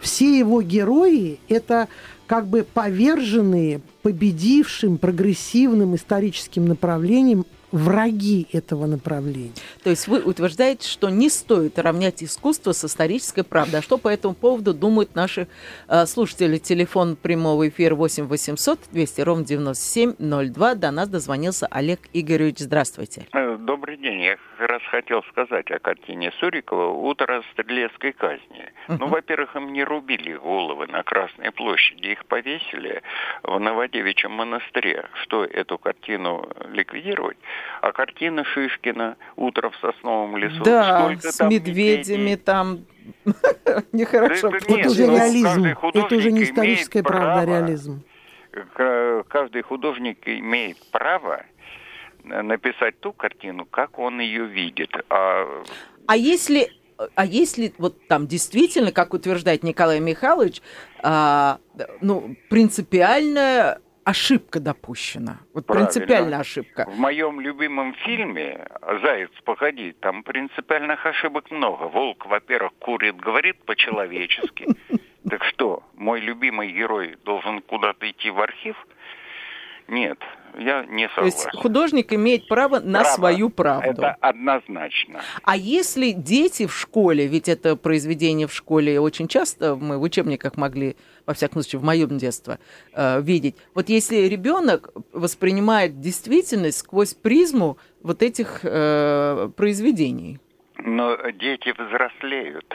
Все 0.00 0.38
его 0.38 0.62
герои– 0.62 1.38
это 1.48 1.88
как 2.26 2.46
бы 2.46 2.62
поверженные, 2.62 3.82
победившим 4.02 4.96
прогрессивным 4.96 5.96
историческим 5.96 6.64
направлением 6.64 7.44
враги 7.72 8.46
этого 8.52 8.86
направления. 8.86 9.52
То 9.82 9.90
есть 9.90 10.08
вы 10.08 10.20
утверждаете, 10.20 10.88
что 10.88 11.08
не 11.08 11.28
стоит 11.28 11.78
равнять 11.78 12.22
искусство 12.22 12.72
с 12.72 12.84
исторической 12.84 13.42
правдой. 13.42 13.80
А 13.80 13.82
что 13.82 13.98
по 13.98 14.08
этому 14.08 14.34
поводу 14.34 14.74
думают 14.74 15.14
наши 15.14 15.48
э, 15.88 16.06
слушатели? 16.06 16.58
Телефон 16.58 17.16
прямого 17.16 17.68
эфира 17.68 17.94
8 17.94 18.26
800 18.26 18.78
200 18.92 19.20
ровно 19.22 19.44
9702. 19.44 20.74
До 20.74 20.90
нас 20.90 21.08
дозвонился 21.08 21.66
Олег 21.70 22.00
Игоревич. 22.12 22.58
Здравствуйте. 22.58 23.26
Э, 23.32 23.56
Добрый 23.70 23.98
день. 23.98 24.20
Я 24.22 24.36
как 24.58 24.68
раз 24.68 24.82
хотел 24.90 25.22
сказать 25.30 25.70
о 25.70 25.78
картине 25.78 26.32
Сурикова 26.40 26.88
«Утро 26.88 27.42
стрелецкой 27.52 28.12
казни». 28.12 28.72
Ну, 28.88 29.06
во-первых, 29.06 29.54
им 29.54 29.72
не 29.72 29.84
рубили 29.84 30.34
головы 30.34 30.86
на 30.86 31.02
Красной 31.02 31.52
площади, 31.52 32.08
их 32.08 32.24
повесили 32.26 33.02
в 33.42 33.58
Новодевичьем 33.58 34.32
монастыре. 34.32 35.06
Что, 35.22 35.44
эту 35.44 35.78
картину 35.78 36.48
ликвидировать? 36.72 37.36
А 37.80 37.92
картина 37.92 38.44
Шишкина 38.44 39.16
«Утро 39.36 39.70
в 39.70 39.76
сосновом 39.76 40.36
лесу». 40.36 40.62
да, 40.64 41.00
Сколько 41.00 41.32
с 41.32 41.40
медведями 41.40 42.34
там 42.34 42.86
нехорошо. 43.92 44.48
Это 44.48 44.88
уже 44.88 45.06
ну, 45.06 45.16
реализм. 45.16 45.64
Это 45.64 46.16
уже 46.16 46.32
не 46.32 46.44
историческая 46.44 47.02
правда, 47.02 47.44
реализм. 47.44 48.02
Каждый 49.28 49.62
художник 49.62 50.26
имеет 50.26 50.76
право 50.90 51.44
написать 52.24 52.98
ту 53.00 53.12
картину, 53.12 53.64
как 53.64 53.98
он 53.98 54.20
ее 54.20 54.44
видит. 54.46 54.90
А 55.08 55.46
А 56.06 56.16
если, 56.16 56.70
а 57.14 57.24
если 57.24 57.72
вот 57.78 58.06
там 58.08 58.26
действительно, 58.26 58.92
как 58.92 59.14
утверждает 59.14 59.62
Николай 59.62 60.00
Михайлович, 60.00 60.60
а, 61.02 61.58
ну, 62.00 62.36
принципиальная 62.48 63.80
ошибка 64.04 64.60
допущена? 64.60 65.38
Вот 65.54 65.66
Правильно. 65.66 65.88
принципиальная 65.90 66.38
ошибка. 66.40 66.88
В 66.90 66.98
моем 66.98 67.40
любимом 67.40 67.94
фильме 67.94 68.66
«Заяц, 69.02 69.30
погоди», 69.44 69.92
там 70.00 70.22
принципиальных 70.22 71.04
ошибок 71.06 71.50
много. 71.50 71.84
Волк, 71.84 72.26
во-первых, 72.26 72.72
курит, 72.78 73.16
говорит 73.16 73.64
по-человечески. 73.64 74.66
Так 75.28 75.44
что, 75.44 75.82
мой 75.96 76.18
любимый 76.20 76.72
герой 76.72 77.16
должен 77.26 77.60
куда-то 77.60 78.10
идти 78.10 78.30
в 78.30 78.40
архив? 78.40 78.74
Нет, 79.86 80.18
я 80.58 80.84
не 80.86 81.08
То 81.08 81.24
есть 81.26 81.38
согласен. 81.40 81.60
художник 81.60 82.12
имеет 82.14 82.48
право 82.48 82.80
на 82.80 83.00
Право. 83.00 83.14
свою 83.16 83.50
правду. 83.50 83.90
Это 84.02 84.16
однозначно. 84.20 85.20
А 85.42 85.56
если 85.56 86.12
дети 86.12 86.66
в 86.66 86.74
школе, 86.74 87.26
ведь 87.26 87.48
это 87.48 87.76
произведение 87.76 88.46
в 88.46 88.54
школе 88.54 88.98
очень 88.98 89.28
часто 89.28 89.76
мы 89.76 89.98
в 89.98 90.02
учебниках 90.02 90.56
могли, 90.56 90.96
во 91.26 91.34
всяком 91.34 91.62
случае, 91.62 91.80
в 91.80 91.84
моем 91.84 92.18
детстве, 92.18 92.58
э, 92.92 93.20
видеть. 93.22 93.56
Вот 93.74 93.88
если 93.88 94.16
ребенок 94.28 94.90
воспринимает 95.12 96.00
действительность 96.00 96.78
сквозь 96.78 97.14
призму 97.14 97.78
вот 98.02 98.22
этих 98.22 98.60
э, 98.62 99.50
произведений. 99.56 100.38
Но 100.78 101.16
дети 101.32 101.72
взрослеют. 101.76 102.74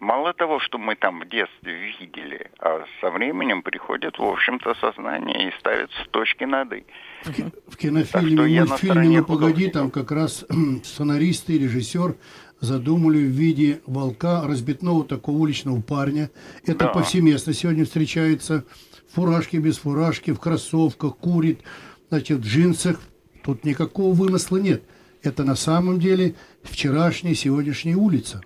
Мало 0.00 0.32
того, 0.34 0.58
что 0.58 0.78
мы 0.78 0.96
там 0.96 1.20
в 1.20 1.28
детстве 1.28 1.74
видели, 2.00 2.50
а 2.58 2.84
со 3.00 3.10
временем 3.10 3.62
приходит, 3.62 4.18
в 4.18 4.24
общем-то, 4.24 4.74
сознание 4.80 5.48
и 5.48 5.52
ставится 5.60 5.96
точки 6.10 6.42
над 6.42 6.72
«и». 6.72 6.84
В, 7.22 7.32
ки- 7.32 7.42
в 7.68 7.70
Так 7.70 7.78
кинофильме, 7.78 8.32
что 8.32 8.46
я 8.46 8.60
на 8.62 8.66
мультфильме 8.66 8.94
стороне 8.94 9.18
«Ну, 9.20 9.24
погоди», 9.24 9.52
художника. 9.66 9.78
там 9.78 9.90
как 9.92 10.10
раз 10.10 10.44
сценаристы 10.82 11.52
и 11.52 11.58
режиссер 11.60 12.16
задумали 12.62 13.18
в 13.18 13.30
виде 13.30 13.80
волка 13.86 14.42
разбитного 14.46 15.04
такого 15.04 15.36
уличного 15.38 15.80
парня. 15.82 16.30
Это 16.64 16.86
Да. 16.86 16.88
повсеместно 16.88 17.52
сегодня 17.52 17.84
встречается. 17.84 18.64
В 19.10 19.16
фуражке, 19.16 19.58
без 19.58 19.78
фуражки, 19.78 20.30
в 20.30 20.38
кроссовках, 20.40 21.16
курит, 21.18 21.60
значит, 22.08 22.38
в 22.38 22.42
джинсах. 22.46 23.00
Тут 23.44 23.64
никакого 23.64 24.14
вымысла 24.14 24.56
нет. 24.58 24.84
Это 25.22 25.44
на 25.44 25.56
самом 25.56 25.98
деле 25.98 26.34
вчерашняя, 26.62 27.34
сегодняшняя 27.34 27.96
улица. 27.96 28.40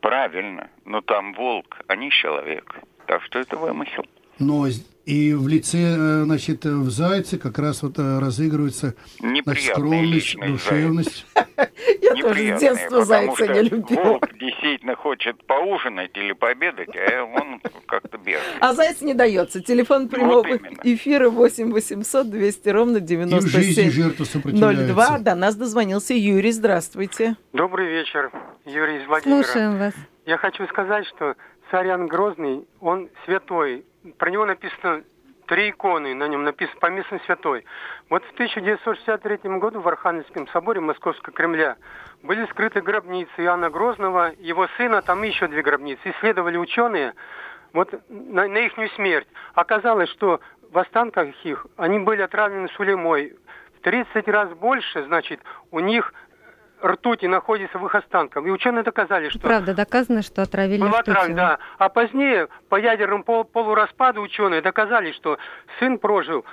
Правильно. 0.00 0.68
Но 0.84 1.00
там 1.00 1.34
волк, 1.34 1.78
а 1.88 1.96
не 1.96 2.10
человек. 2.10 2.80
Так 3.06 3.22
что 3.24 3.40
это 3.40 3.56
вымысел. 3.56 4.04
Но 4.38 4.66
и 5.08 5.32
в 5.32 5.48
лице, 5.48 5.78
э, 5.78 6.24
значит, 6.24 6.66
э, 6.66 6.68
в 6.68 6.90
Зайце 6.90 7.38
как 7.38 7.58
раз 7.58 7.82
вот 7.82 7.98
э, 7.98 8.18
разыгрывается 8.18 8.94
значит, 9.18 9.72
скромность, 9.72 10.36
душевность. 10.36 11.26
Я 12.02 12.14
тоже 12.14 12.56
с 12.56 12.60
детства 12.60 13.04
зайца 13.06 13.46
не 13.46 13.62
любила. 13.62 14.02
Волк 14.02 14.28
действительно 14.38 14.96
хочет 14.96 15.42
поужинать 15.46 16.10
или 16.14 16.32
пообедать, 16.32 16.90
а 16.94 17.24
он 17.24 17.62
как-то 17.86 18.18
бегает. 18.18 18.42
А 18.60 18.74
заяц 18.74 19.00
не 19.00 19.14
дается. 19.14 19.62
Телефон 19.62 20.10
прямого 20.10 20.58
эфира 20.82 21.30
8 21.30 21.72
800 21.72 22.28
200 22.28 22.68
ровно 22.68 22.98
И 22.98 23.00
в 23.00 23.46
жизни 23.46 23.84
97 23.84 23.90
жертва 23.90 24.24
сопротивляется. 24.24 24.92
02. 24.92 25.18
До 25.20 25.34
нас 25.34 25.56
дозвонился 25.56 26.12
Юрий. 26.12 26.52
Здравствуйте. 26.52 27.36
Добрый 27.54 27.88
вечер, 27.88 28.30
Юрий 28.66 28.98
из 29.02 29.06
Владимира. 29.06 29.42
Слушаем 29.42 29.78
вас. 29.78 29.94
Я 30.26 30.36
хочу 30.36 30.66
сказать, 30.66 31.06
что 31.06 31.34
Иоанн 31.72 32.08
Грозный, 32.08 32.66
он 32.80 33.08
святой. 33.24 33.84
Про 34.16 34.30
него 34.30 34.46
написано 34.46 35.02
три 35.46 35.70
иконы 35.70 36.14
на 36.14 36.28
нем 36.28 36.44
написано 36.44 36.78
«Поместный 36.78 37.20
святой». 37.20 37.64
Вот 38.10 38.24
в 38.24 38.32
1963 38.32 39.58
году 39.58 39.80
в 39.80 39.88
Архангельском 39.88 40.46
соборе 40.48 40.80
Московского 40.80 41.34
Кремля 41.34 41.76
были 42.22 42.46
скрыты 42.46 42.80
гробницы 42.80 43.32
Иоанна 43.38 43.70
Грозного, 43.70 44.32
его 44.38 44.68
сына, 44.76 45.02
там 45.02 45.22
еще 45.22 45.48
две 45.48 45.62
гробницы. 45.62 46.00
Исследовали 46.10 46.56
ученые 46.56 47.14
вот 47.72 47.92
на, 48.08 48.46
на 48.46 48.58
их 48.58 48.72
смерть. 48.94 49.28
Оказалось, 49.54 50.10
что 50.10 50.40
в 50.70 50.78
останках 50.78 51.28
их 51.44 51.66
они 51.76 51.98
были 51.98 52.22
отравлены 52.22 52.68
сулемой. 52.68 53.34
В 53.78 53.80
30 53.80 54.28
раз 54.28 54.50
больше, 54.54 55.04
значит, 55.04 55.40
у 55.70 55.80
них 55.80 56.12
ртути 56.82 57.26
находится 57.26 57.78
в 57.78 57.86
их 57.86 57.94
останках. 57.94 58.44
И 58.46 58.50
ученые 58.50 58.82
доказали, 58.82 59.28
что... 59.28 59.40
Правда, 59.40 59.74
доказано, 59.74 60.22
что 60.22 60.42
отравили 60.42 60.80
Был 60.80 60.88
ртутью. 60.88 61.34
да. 61.34 61.58
А 61.78 61.88
позднее 61.88 62.48
по 62.68 62.76
ядерному 62.76 63.24
пол 63.24 63.44
полураспаду 63.44 64.20
ученые 64.20 64.62
доказали, 64.62 65.12
что 65.12 65.38
сын 65.78 65.98
прожил 65.98 66.44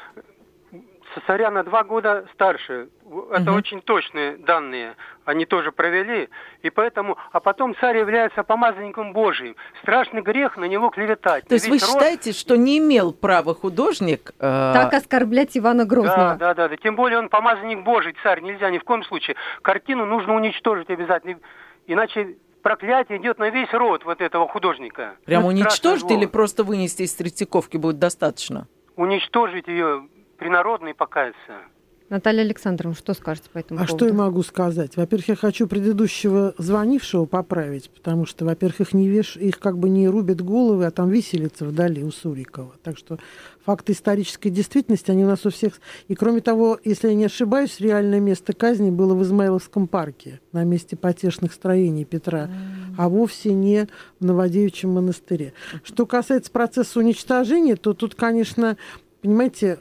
царя 1.27 1.51
на 1.51 1.63
два 1.63 1.83
года 1.83 2.25
старше. 2.33 2.89
Это 3.31 3.51
угу. 3.51 3.57
очень 3.57 3.81
точные 3.81 4.37
данные. 4.37 4.95
Они 5.25 5.45
тоже 5.45 5.71
провели. 5.71 6.29
И 6.61 6.69
поэтому, 6.69 7.17
а 7.31 7.39
потом 7.39 7.75
царь 7.75 7.97
является 7.97 8.43
помазанником 8.43 9.13
Божиим. 9.13 9.55
Страшный 9.81 10.21
грех 10.21 10.57
на 10.57 10.65
него 10.65 10.89
клеветать. 10.89 11.47
То 11.47 11.53
есть 11.53 11.67
вы 11.67 11.77
род... 11.77 11.81
считаете, 11.81 12.31
что 12.31 12.55
не 12.55 12.79
имел 12.79 13.13
права 13.13 13.53
художник... 13.53 14.31
Э... 14.39 14.71
Так 14.73 14.93
оскорблять 14.93 15.57
Ивана 15.57 15.85
Грозного? 15.85 16.35
Да, 16.35 16.35
да, 16.35 16.53
да, 16.53 16.67
да. 16.69 16.77
Тем 16.77 16.95
более 16.95 17.19
он 17.19 17.29
помазанник 17.29 17.83
Божий, 17.83 18.15
царь. 18.23 18.41
Нельзя 18.41 18.69
ни 18.69 18.77
в 18.77 18.83
коем 18.83 19.03
случае. 19.03 19.35
Картину 19.61 20.05
нужно 20.05 20.35
уничтожить 20.35 20.89
обязательно. 20.89 21.39
Иначе 21.87 22.35
проклятие 22.61 23.19
идет 23.19 23.37
на 23.37 23.49
весь 23.51 23.71
род 23.73 24.03
вот 24.05 24.21
этого 24.21 24.47
художника. 24.47 25.17
Прямо 25.25 25.47
уничтожить 25.47 26.09
или 26.09 26.25
просто 26.25 26.63
вынести 26.63 27.03
из 27.03 27.13
Третьяковки 27.13 27.77
будет 27.77 27.99
достаточно? 27.99 28.67
Уничтожить 28.95 29.67
ее 29.67 30.07
принародный 30.37 30.93
покаяться. 30.93 31.63
Наталья 32.07 32.41
Александровна, 32.41 32.95
что 32.95 33.15
скажете 33.15 33.49
по 33.49 33.57
этому 33.57 33.79
а 33.79 33.83
поводу? 33.83 33.95
А 33.95 33.97
что 33.97 34.07
я 34.07 34.13
могу 34.13 34.43
сказать? 34.43 34.95
Во-первых, 34.95 35.27
я 35.29 35.35
хочу 35.35 35.67
предыдущего 35.67 36.53
звонившего 36.59 37.25
поправить, 37.25 37.89
потому 37.89 38.27
что, 38.27 38.45
во-первых, 38.45 38.81
их 38.81 38.93
не 38.93 39.07
веш... 39.07 39.37
их 39.37 39.57
как 39.57 39.79
бы 39.79 39.89
не 39.89 40.07
рубят 40.07 40.39
головы, 40.39 40.85
а 40.85 40.91
там 40.91 41.09
виселица 41.09 41.65
вдали 41.65 42.03
у 42.03 42.11
Сурикова. 42.11 42.75
Так 42.83 42.99
что 42.99 43.17
факты 43.65 43.93
исторической 43.93 44.49
действительности, 44.49 45.09
они 45.09 45.25
у 45.25 45.27
нас 45.27 45.47
у 45.47 45.49
всех... 45.49 45.79
И 46.07 46.13
кроме 46.13 46.41
того, 46.41 46.77
если 46.83 47.07
я 47.07 47.15
не 47.15 47.25
ошибаюсь, 47.25 47.79
реальное 47.79 48.19
место 48.19 48.53
казни 48.53 48.91
было 48.91 49.15
в 49.15 49.23
Измайловском 49.23 49.87
парке, 49.87 50.41
на 50.51 50.63
месте 50.63 50.95
потешных 50.95 51.53
строений 51.53 52.05
Петра, 52.05 52.45
mm. 52.45 52.95
а 52.99 53.09
вовсе 53.09 53.51
не 53.51 53.87
в 54.19 54.25
Новодевичьем 54.25 54.91
монастыре. 54.91 55.53
Что 55.83 56.05
касается 56.05 56.51
процесса 56.51 56.99
уничтожения, 56.99 57.77
то 57.77 57.95
тут, 57.95 58.13
конечно, 58.13 58.77
понимаете, 59.23 59.79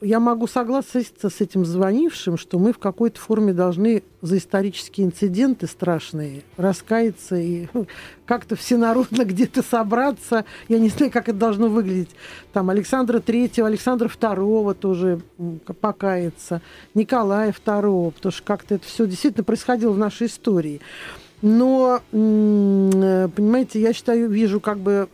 я 0.00 0.20
могу 0.20 0.46
согласиться 0.46 1.30
с 1.30 1.40
этим 1.40 1.64
звонившим, 1.64 2.36
что 2.38 2.60
мы 2.60 2.72
в 2.72 2.78
какой-то 2.78 3.18
форме 3.18 3.52
должны 3.52 4.04
за 4.22 4.38
исторические 4.38 5.06
инциденты 5.06 5.66
страшные 5.66 6.42
раскаяться 6.56 7.36
и 7.36 7.66
ну, 7.72 7.88
как-то 8.24 8.54
всенародно 8.54 9.24
где-то 9.24 9.62
собраться. 9.62 10.44
Я 10.68 10.78
не 10.78 10.88
знаю, 10.88 11.10
как 11.10 11.28
это 11.28 11.38
должно 11.38 11.68
выглядеть. 11.68 12.10
Там 12.52 12.70
Александра 12.70 13.18
Третьего, 13.18 13.66
Александра 13.66 14.06
Второго 14.08 14.74
тоже 14.74 15.22
покаяться, 15.80 16.62
Николая 16.94 17.50
Второго, 17.50 18.10
потому 18.10 18.32
что 18.32 18.44
как-то 18.44 18.76
это 18.76 18.86
все 18.86 19.06
действительно 19.06 19.44
происходило 19.44 19.90
в 19.92 19.98
нашей 19.98 20.28
истории. 20.28 20.80
Но, 21.42 22.00
э, 22.12 23.28
понимаете, 23.34 23.80
я 23.80 23.92
считаю, 23.92 24.28
вижу 24.28 24.60
как 24.60 24.78
бы 24.78 25.08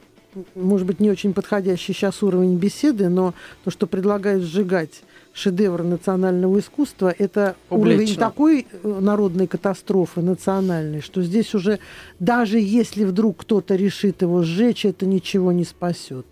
может 0.55 0.87
быть, 0.87 1.01
не 1.01 1.11
очень 1.11 1.33
подходящий 1.33 1.93
сейчас 1.93 2.23
уровень 2.23 2.57
беседы, 2.57 3.09
но 3.09 3.35
то, 3.65 3.71
что 3.71 3.87
предлагает 3.87 4.43
сжигать 4.43 5.03
шедевр 5.33 5.83
национального 5.83 6.59
искусства, 6.59 7.15
это 7.17 7.57
Публично. 7.69 7.95
уровень 7.95 8.17
такой 8.17 8.67
э, 8.71 8.99
народной 9.01 9.47
катастрофы 9.47 10.21
национальной, 10.21 11.01
что 11.01 11.23
здесь 11.23 11.55
уже 11.55 11.81
даже 12.21 12.59
если 12.59 13.05
вдруг 13.05 13.39
кто-то 13.39 13.75
решит 13.75 14.23
его 14.23 14.43
сжечь, 14.43 14.85
это 14.85 15.07
ничего 15.07 15.53
не 15.53 15.65
спасет. 15.65 16.27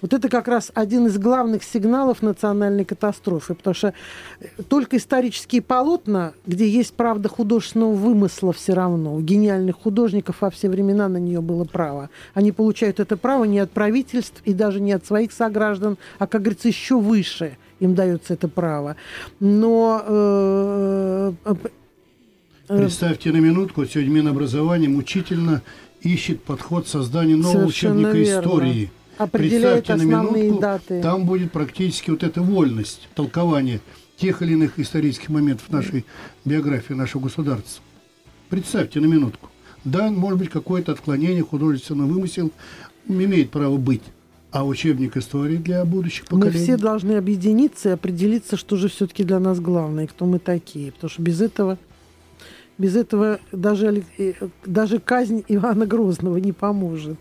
Вот 0.00 0.12
это 0.12 0.28
как 0.28 0.48
раз 0.48 0.70
один 0.74 1.06
из 1.06 1.18
главных 1.18 1.64
сигналов 1.64 2.22
национальной 2.22 2.84
катастрофы, 2.84 3.54
потому 3.54 3.74
что 3.74 3.94
э, 4.40 4.46
только 4.68 4.96
исторические 4.96 5.62
полотна, 5.62 6.32
где 6.46 6.68
есть 6.68 6.94
правда 6.94 7.28
художественного 7.28 7.92
вымысла 7.94 8.52
все 8.52 8.74
равно, 8.74 9.14
у 9.14 9.20
гениальных 9.20 9.76
художников 9.76 10.36
во 10.40 10.50
все 10.50 10.68
времена 10.68 11.08
на 11.08 11.18
нее 11.18 11.40
было 11.40 11.64
право. 11.64 12.10
Они 12.34 12.52
получают 12.52 13.00
это 13.00 13.16
право 13.16 13.44
не 13.44 13.58
от 13.58 13.70
правительств 13.70 14.40
и 14.44 14.52
даже 14.52 14.80
не 14.80 14.92
от 14.92 15.04
своих 15.04 15.32
сограждан, 15.32 15.98
а, 16.18 16.26
как 16.26 16.42
говорится, 16.42 16.68
еще 16.68 16.98
выше 16.98 17.56
им 17.80 17.94
дается 17.94 18.34
это 18.34 18.48
право. 18.48 18.96
Но 19.40 20.02
э, 20.06 21.32
э, 21.44 21.54
Представьте 22.68 23.32
на 23.32 23.38
минутку, 23.38 23.84
сегодня 23.86 24.10
Минобразование 24.10 24.88
мучительно 24.88 25.62
ищет 26.02 26.42
подход 26.42 26.86
создания 26.86 27.34
нового 27.34 27.62
Совершенно 27.62 28.08
учебника 28.08 28.18
верно. 28.18 28.40
истории 28.40 28.90
определяет 29.18 29.86
Представьте 29.86 29.92
основные 29.92 30.44
минутку, 30.44 30.60
даты. 30.60 31.02
Там 31.02 31.26
будет 31.26 31.52
практически 31.52 32.10
вот 32.10 32.22
эта 32.22 32.40
вольность 32.40 33.08
толкования 33.14 33.80
тех 34.16 34.42
или 34.42 34.52
иных 34.52 34.78
исторических 34.78 35.28
моментов 35.28 35.70
нашей 35.70 36.04
биографии, 36.44 36.94
нашего 36.94 37.22
государства. 37.22 37.82
Представьте 38.48 39.00
на 39.00 39.06
минутку. 39.06 39.50
Да, 39.84 40.10
может 40.10 40.38
быть, 40.38 40.50
какое-то 40.50 40.92
отклонение, 40.92 41.42
художественный 41.42 42.06
вымысел 42.06 42.50
имеет 43.06 43.50
право 43.50 43.76
быть. 43.76 44.02
А 44.50 44.64
учебник 44.64 45.16
истории 45.16 45.56
для 45.56 45.84
будущих 45.84 46.24
поколений? 46.24 46.58
Мы 46.58 46.64
все 46.64 46.76
должны 46.78 47.12
объединиться 47.12 47.90
и 47.90 47.92
определиться, 47.92 48.56
что 48.56 48.76
же 48.76 48.88
все-таки 48.88 49.22
для 49.22 49.38
нас 49.38 49.60
главное, 49.60 50.06
кто 50.06 50.24
мы 50.24 50.38
такие. 50.38 50.90
Потому 50.92 51.10
что 51.10 51.22
без 51.22 51.42
этого, 51.42 51.78
без 52.78 52.96
этого 52.96 53.40
даже, 53.52 54.02
э, 54.16 54.32
даже 54.64 55.00
казнь 55.00 55.44
Ивана 55.48 55.84
Грозного 55.84 56.38
не 56.38 56.52
поможет. 56.52 57.18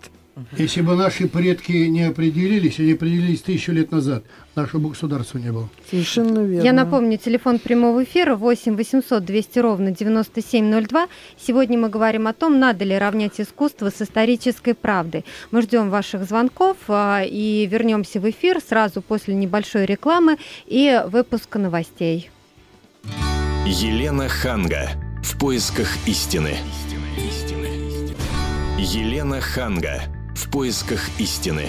Если 0.56 0.82
бы 0.82 0.96
наши 0.96 1.28
предки 1.28 1.72
не 1.72 2.04
определились, 2.04 2.80
они 2.80 2.94
определились 2.94 3.42
тысячу 3.42 3.72
лет 3.72 3.92
назад, 3.92 4.24
нашего 4.56 4.90
государства 4.90 5.40
не 5.40 5.52
было. 5.52 5.68
Совершенно 5.90 6.40
верно. 6.40 6.64
Я 6.64 6.74
напомню, 6.74 7.18
телефон 7.18 7.58
прямого 7.58 8.04
эфира 8.04 8.36
8 8.36 8.76
800 8.76 9.26
200 9.26 9.60
ровно 9.60 9.92
9702. 9.92 11.08
Сегодня 11.40 11.80
мы 11.80 11.90
говорим 11.90 12.28
о 12.28 12.34
том, 12.34 12.60
надо 12.60 12.86
ли 12.86 12.96
равнять 12.96 13.40
искусство 13.42 13.90
с 13.90 14.02
исторической 14.02 14.74
правдой. 14.74 15.26
Мы 15.50 15.64
ждем 15.64 15.90
ваших 15.90 16.24
звонков 16.24 16.78
а, 16.88 17.24
и 17.24 17.66
вернемся 17.66 18.20
в 18.20 18.30
эфир 18.30 18.60
сразу 18.62 19.02
после 19.02 19.34
небольшой 19.34 19.86
рекламы 19.86 20.38
и 20.68 21.02
выпуска 21.08 21.58
новостей. 21.58 22.30
Елена 23.66 24.28
Ханга. 24.28 24.92
В 25.24 25.38
поисках 25.40 25.90
истины. 26.06 26.58
Елена 28.78 29.42
Ханга 29.42 30.04
в 30.38 30.52
поисках 30.52 31.10
истины. 31.20 31.64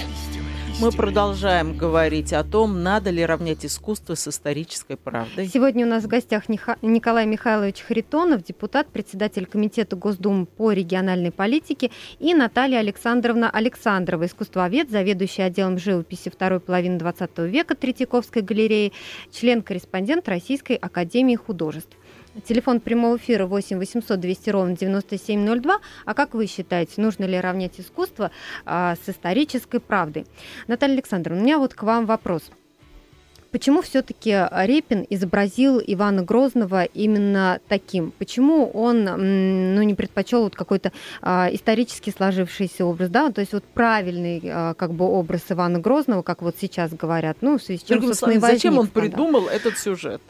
Мы 0.79 0.93
продолжаем 0.93 1.77
говорить 1.77 2.35
о 2.35 2.45
том, 2.45 2.83
надо 2.83 3.09
ли 3.09 3.25
равнять 3.25 3.65
искусство 3.65 4.15
с 4.15 4.29
исторической 4.29 4.97
правдой. 4.97 5.49
Сегодня 5.49 5.87
у 5.87 5.89
нас 5.89 6.05
в 6.05 6.07
гостях 6.07 6.45
Николай 6.49 7.27
Михайлович 7.27 7.81
Харитонов, 7.81 8.45
депутат, 8.45 8.87
председатель 8.89 9.47
Комитета 9.47 9.97
Госдумы 9.97 10.45
по 10.45 10.71
региональной 10.71 11.33
политике, 11.33 11.91
и 12.21 12.35
Наталья 12.35 12.79
Александровна 12.81 13.49
Александрова, 13.51 14.27
искусствовед, 14.27 14.91
заведующий 14.91 15.43
отделом 15.43 15.79
живописи 15.79 16.29
второй 16.29 16.61
половины 16.61 16.99
XX 16.99 17.49
века 17.49 17.75
Третьяковской 17.75 18.43
галереи, 18.43 18.93
член-корреспондент 19.33 20.29
Российской 20.29 20.77
академии 20.77 21.37
художеств. 21.37 21.97
Телефон 22.47 22.81
прямого 22.81 23.17
эфира 23.17 23.47
8 23.47 23.79
800 23.79 24.21
200 24.21 24.51
ровно 24.51 24.77
9702. 24.77 25.79
А 26.05 26.15
как 26.15 26.35
вы 26.35 26.47
считаете, 26.47 27.01
нужно 27.01 27.25
ли 27.25 27.41
равнять 27.41 27.81
искусство 27.81 28.31
а, 28.65 28.97
с 29.05 29.09
исторической 29.09 29.81
правдой? 29.81 30.27
Наталья 30.67 30.95
Александровна, 30.95 31.41
у 31.41 31.45
меня 31.45 31.59
вот 31.59 31.75
к 31.75 31.83
вам 31.83 32.07
вопрос. 32.07 32.43
Почему 33.51 33.81
все-таки 33.81 34.31
Репин 34.53 35.07
изобразил 35.09 35.81
Ивана 35.85 36.23
Грозного 36.23 36.85
именно 36.85 37.61
таким? 37.67 38.11
Почему 38.19 38.71
он 38.71 39.05
ну, 39.05 39.83
не 39.83 39.95
предпочел 39.95 40.43
вот 40.43 40.55
какой-то 40.55 40.93
а, 41.23 41.49
исторически 41.51 42.11
сложившийся 42.15 42.85
образ, 42.85 43.09
да, 43.09 43.31
то 43.31 43.41
есть 43.41 43.55
вот 43.55 43.65
правильный 43.65 44.43
а, 44.45 44.75
как 44.75 44.93
бы 44.93 45.07
образ 45.07 45.45
Ивана 45.49 45.79
Грозного, 45.79 46.21
как 46.23 46.43
вот 46.43 46.57
сейчас 46.61 46.93
говорят, 46.93 47.39
ну, 47.41 47.57
в 47.57 47.63
связи 47.63 47.81
с 47.81 47.85
чем, 47.85 48.03
собственно, 48.03 48.41
Зачем 48.41 48.79
он 48.79 48.87
придумал 48.87 49.49
этот 49.49 49.79
сюжет? 49.79 50.21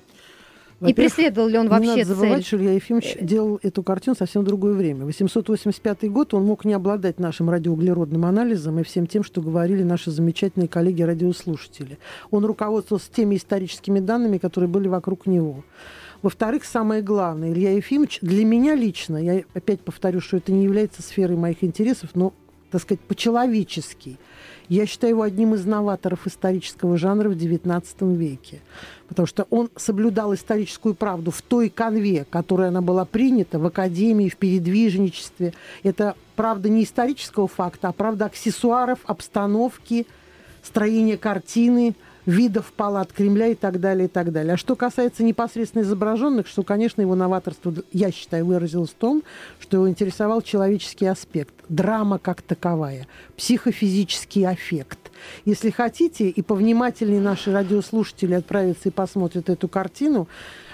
И 0.80 0.94
преследовал 0.94 1.48
ли 1.48 1.58
он 1.58 1.68
вообще 1.68 1.90
не 1.90 1.96
надо 1.96 2.04
забывать, 2.14 2.32
цель? 2.34 2.44
что 2.44 2.56
Илья 2.58 2.72
Ефимович 2.74 3.16
э, 3.16 3.24
делал 3.24 3.58
эту 3.62 3.82
картину 3.82 4.14
совсем 4.16 4.42
в 4.42 4.44
другое 4.44 4.74
время. 4.74 5.04
885 5.06 6.10
год 6.10 6.34
он 6.34 6.44
мог 6.44 6.64
не 6.64 6.72
обладать 6.72 7.18
нашим 7.18 7.50
радиоуглеродным 7.50 8.24
анализом 8.24 8.78
и 8.78 8.84
всем 8.84 9.08
тем, 9.08 9.24
что 9.24 9.42
говорили 9.42 9.82
наши 9.82 10.12
замечательные 10.12 10.68
коллеги-радиослушатели. 10.68 11.98
Он 12.30 12.44
руководствовался 12.44 13.10
теми 13.10 13.36
историческими 13.36 13.98
данными, 13.98 14.38
которые 14.38 14.68
были 14.68 14.86
вокруг 14.86 15.26
него. 15.26 15.64
Во-вторых, 16.22 16.64
самое 16.64 17.02
главное, 17.02 17.52
Илья 17.52 17.72
Ефимович, 17.72 18.18
для 18.22 18.44
меня 18.44 18.74
лично, 18.74 19.16
я 19.16 19.42
опять 19.54 19.80
повторю, 19.80 20.20
что 20.20 20.36
это 20.36 20.52
не 20.52 20.64
является 20.64 21.02
сферой 21.02 21.36
моих 21.36 21.62
интересов, 21.62 22.10
но, 22.14 22.32
так 22.70 22.82
сказать, 22.82 23.00
по-человечески, 23.00 24.18
Я 24.68 24.86
считаю 24.86 25.14
его 25.14 25.22
одним 25.22 25.54
из 25.54 25.64
новаторов 25.64 26.26
исторического 26.26 26.98
жанра 26.98 27.28
в 27.28 27.32
XIX 27.32 27.82
веке. 28.16 28.60
Потому 29.08 29.26
что 29.26 29.46
он 29.48 29.70
соблюдал 29.76 30.34
историческую 30.34 30.94
правду 30.94 31.30
в 31.30 31.40
той 31.40 31.70
конве, 31.70 32.26
которая 32.28 32.68
она 32.68 32.82
была 32.82 33.04
принята 33.04 33.58
в 33.58 33.66
академии, 33.66 34.28
в 34.28 34.36
передвижничестве. 34.36 35.54
Это 35.82 36.16
правда 36.36 36.68
не 36.68 36.84
исторического 36.84 37.48
факта, 37.48 37.88
а 37.88 37.92
правда 37.92 38.26
аксессуаров, 38.26 38.98
обстановки, 39.04 40.06
строения 40.62 41.16
картины– 41.16 41.94
видов 42.28 42.74
палат 42.76 43.10
Кремля 43.10 43.48
и 43.48 43.54
так 43.54 43.80
далее, 43.80 44.04
и 44.04 44.08
так 44.08 44.32
далее. 44.32 44.54
А 44.54 44.56
что 44.58 44.76
касается 44.76 45.24
непосредственно 45.24 45.82
изображенных, 45.82 46.46
что, 46.46 46.62
конечно, 46.62 47.00
его 47.00 47.14
новаторство, 47.14 47.72
я 47.90 48.12
считаю, 48.12 48.44
выразилось 48.44 48.90
в 48.90 48.94
том, 48.94 49.22
что 49.58 49.78
его 49.78 49.88
интересовал 49.88 50.42
человеческий 50.42 51.06
аспект, 51.06 51.54
драма 51.70 52.18
как 52.18 52.42
таковая, 52.42 53.06
психофизический 53.38 54.46
аффект. 54.46 54.98
Если 55.46 55.70
хотите, 55.70 56.28
и 56.28 56.42
повнимательнее 56.42 57.20
наши 57.20 57.50
радиослушатели 57.50 58.34
отправятся 58.34 58.90
и 58.90 58.92
посмотрят 58.92 59.48
эту 59.48 59.66
картину, 59.66 60.28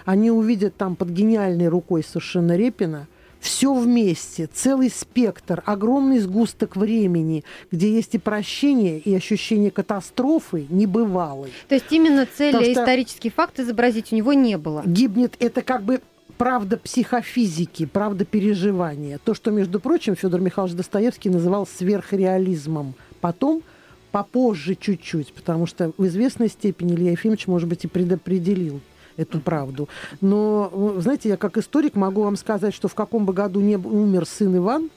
они 0.05 0.33
увидят 0.33 0.77
там 0.77 0.97
под 0.97 1.11
гениальной 1.11 1.69
рукой 1.69 2.03
совершенно 2.03 2.57
Репина– 2.57 3.07
все 3.45 3.75
вместе, 3.75 4.47
целый 4.47 4.89
спектр, 4.89 5.63
огромный 5.67 6.19
сгусток 6.19 6.77
времени, 6.77 7.45
где 7.71 7.93
есть 7.93 8.15
и 8.15 8.19
прощение, 8.19 8.99
и 8.99 9.15
ощущение 9.15 9.71
катастрофы 9.71 10.67
небывалой. 10.71 11.53
То 11.69 11.75
есть 11.75 11.93
именно 11.93 12.27
цели 12.27 12.73
исторический 12.73 13.29
факт 13.29 13.61
изобразить 13.61 14.13
у 14.15 14.17
него 14.17 14.33
не 14.33 14.57
было? 14.57 14.83
Гибнет 14.87 15.37
это 15.41 15.61
как 15.61 15.83
бы 15.83 16.01
правда 16.39 16.79
психофизики, 16.79 17.85
правда 17.85 18.25
переживания. 18.25 19.21
То, 19.23 19.35
что, 19.35 19.51
между 19.51 19.79
прочим, 19.79 20.17
Федор 20.17 20.41
Михайлович 20.41 20.75
Достоевский 20.75 21.29
называл 21.29 21.67
сверхреализмом. 21.67 22.95
Потом 23.21 23.63
попозже 24.11 24.75
чуть-чуть, 24.75 25.35
потому 25.35 25.67
что 25.67 25.93
в 25.99 26.07
известной 26.07 26.49
степени 26.49 26.95
Илья 26.95 27.11
Ефимович, 27.11 27.47
может 27.47 27.69
быть, 27.69 27.85
и 27.85 27.89
предопределил 27.89 28.81
эту 29.17 29.41
правду. 29.41 29.89
Но, 30.21 30.95
знаете, 30.99 31.29
я 31.29 31.37
как 31.37 31.57
историк 31.57 31.95
могу 31.95 32.23
вам 32.23 32.37
сказать, 32.37 32.75
что 32.75 32.89
в 32.89 32.95
каком 32.95 33.27
бы 33.27 33.33
году 33.33 33.61
не 33.61 33.77
умер 33.77 34.27
сын 34.27 34.57
Иван, 34.57 34.91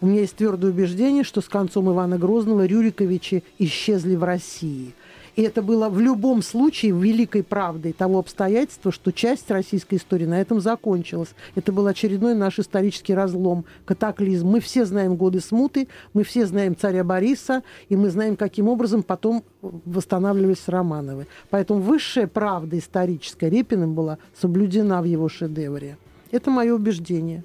у 0.00 0.06
меня 0.06 0.20
есть 0.20 0.36
твердое 0.36 0.70
убеждение, 0.70 1.24
что 1.24 1.40
с 1.40 1.48
концом 1.48 1.90
Ивана 1.90 2.18
Грозного 2.18 2.66
Рюриковичи 2.66 3.44
исчезли 3.58 4.16
в 4.16 4.24
России– 4.24 4.94
и 5.36 5.42
это 5.42 5.62
было 5.62 5.88
в 5.88 6.00
любом 6.00 6.42
случае 6.42 6.92
великой 6.92 7.42
правдой 7.42 7.92
того 7.92 8.18
обстоятельства, 8.18 8.92
что 8.92 9.12
часть 9.12 9.50
российской 9.50 9.96
истории 9.96 10.26
на 10.26 10.40
этом 10.40 10.60
закончилась. 10.60 11.30
Это 11.54 11.72
был 11.72 11.86
очередной 11.86 12.34
наш 12.34 12.58
исторический 12.58 13.14
разлом, 13.14 13.64
катаклизм. 13.84 14.48
Мы 14.48 14.60
все 14.60 14.84
знаем 14.84 15.16
годы 15.16 15.40
смуты, 15.40 15.88
мы 16.12 16.22
все 16.22 16.46
знаем 16.46 16.76
царя 16.76 17.02
Бориса, 17.02 17.62
и 17.88 17.96
мы 17.96 18.10
знаем, 18.10 18.36
каким 18.36 18.68
образом 18.68 19.02
потом 19.02 19.44
восстанавливались 19.60 20.68
Романовы. 20.68 21.26
Поэтому 21.50 21.80
высшая 21.80 22.26
правда 22.26 22.78
историческая 22.78 23.50
Репиным 23.50 23.94
была 23.94 24.18
соблюдена 24.40 25.02
в 25.02 25.04
его 25.04 25.28
шедевре. 25.28 25.98
Это 26.30 26.50
мое 26.50 26.74
убеждение. 26.74 27.44